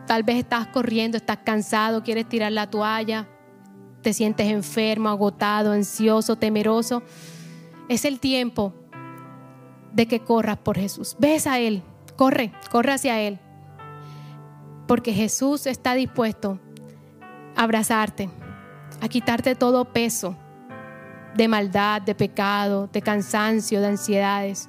tal 0.08 0.24
vez 0.24 0.38
estás 0.38 0.66
corriendo, 0.66 1.16
estás 1.16 1.38
cansado, 1.44 2.02
quieres 2.02 2.28
tirar 2.28 2.50
la 2.50 2.68
toalla, 2.68 3.28
te 4.02 4.12
sientes 4.12 4.48
enfermo, 4.48 5.08
agotado, 5.08 5.70
ansioso, 5.70 6.34
temeroso, 6.34 7.04
es 7.88 8.04
el 8.04 8.18
tiempo 8.18 8.74
de 9.92 10.08
que 10.08 10.18
corras 10.18 10.58
por 10.58 10.76
Jesús. 10.76 11.14
Ves 11.20 11.46
a 11.46 11.60
Él, 11.60 11.84
corre, 12.16 12.50
corre 12.72 12.94
hacia 12.94 13.20
Él. 13.20 13.38
Porque 14.88 15.12
Jesús 15.12 15.68
está 15.68 15.94
dispuesto 15.94 16.58
a 17.54 17.62
abrazarte, 17.62 18.28
a 19.00 19.06
quitarte 19.06 19.54
todo 19.54 19.84
peso 19.92 20.36
de 21.36 21.48
maldad, 21.48 22.02
de 22.02 22.14
pecado, 22.14 22.88
de 22.92 23.02
cansancio, 23.02 23.80
de 23.80 23.88
ansiedades 23.88 24.68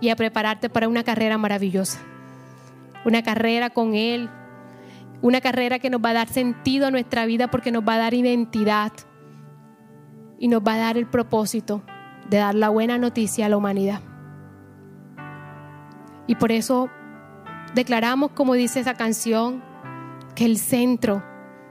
y 0.00 0.08
a 0.08 0.16
prepararte 0.16 0.70
para 0.70 0.88
una 0.88 1.04
carrera 1.04 1.38
maravillosa. 1.38 2.00
Una 3.04 3.22
carrera 3.22 3.70
con 3.70 3.94
Él, 3.94 4.30
una 5.22 5.40
carrera 5.40 5.78
que 5.78 5.90
nos 5.90 6.00
va 6.02 6.10
a 6.10 6.14
dar 6.14 6.28
sentido 6.28 6.86
a 6.86 6.90
nuestra 6.90 7.26
vida 7.26 7.50
porque 7.50 7.70
nos 7.70 7.86
va 7.86 7.94
a 7.94 7.98
dar 7.98 8.14
identidad 8.14 8.92
y 10.38 10.48
nos 10.48 10.62
va 10.62 10.74
a 10.74 10.78
dar 10.78 10.96
el 10.96 11.06
propósito 11.06 11.82
de 12.28 12.38
dar 12.38 12.54
la 12.54 12.70
buena 12.70 12.96
noticia 12.96 13.46
a 13.46 13.48
la 13.48 13.56
humanidad. 13.56 14.00
Y 16.26 16.36
por 16.36 16.52
eso 16.52 16.88
declaramos, 17.74 18.30
como 18.32 18.54
dice 18.54 18.80
esa 18.80 18.94
canción, 18.94 19.62
que 20.34 20.44
el 20.46 20.58
centro 20.58 21.22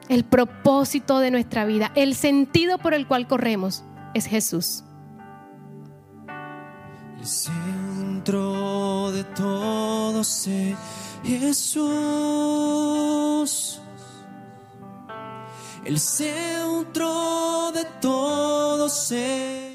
el 0.10 0.26
propósito 0.26 1.20
de 1.20 1.32
nuestra 1.32 1.64
vida, 1.66 1.92
el 1.96 2.16
sentido 2.16 2.80
por 2.80 2.94
el 2.94 3.08
cual 3.08 3.28
corremos 3.28 3.84
es 4.14 4.26
Jesús. 4.26 4.84
El 7.20 7.26
centro 7.26 9.12
de 9.12 9.24
todo 9.24 10.22
es 10.22 10.76
Jesús. 11.24 11.80
El 15.86 16.00
centro 16.00 17.72
de 17.72 17.86
todo 18.02 18.90
ser 18.90 19.69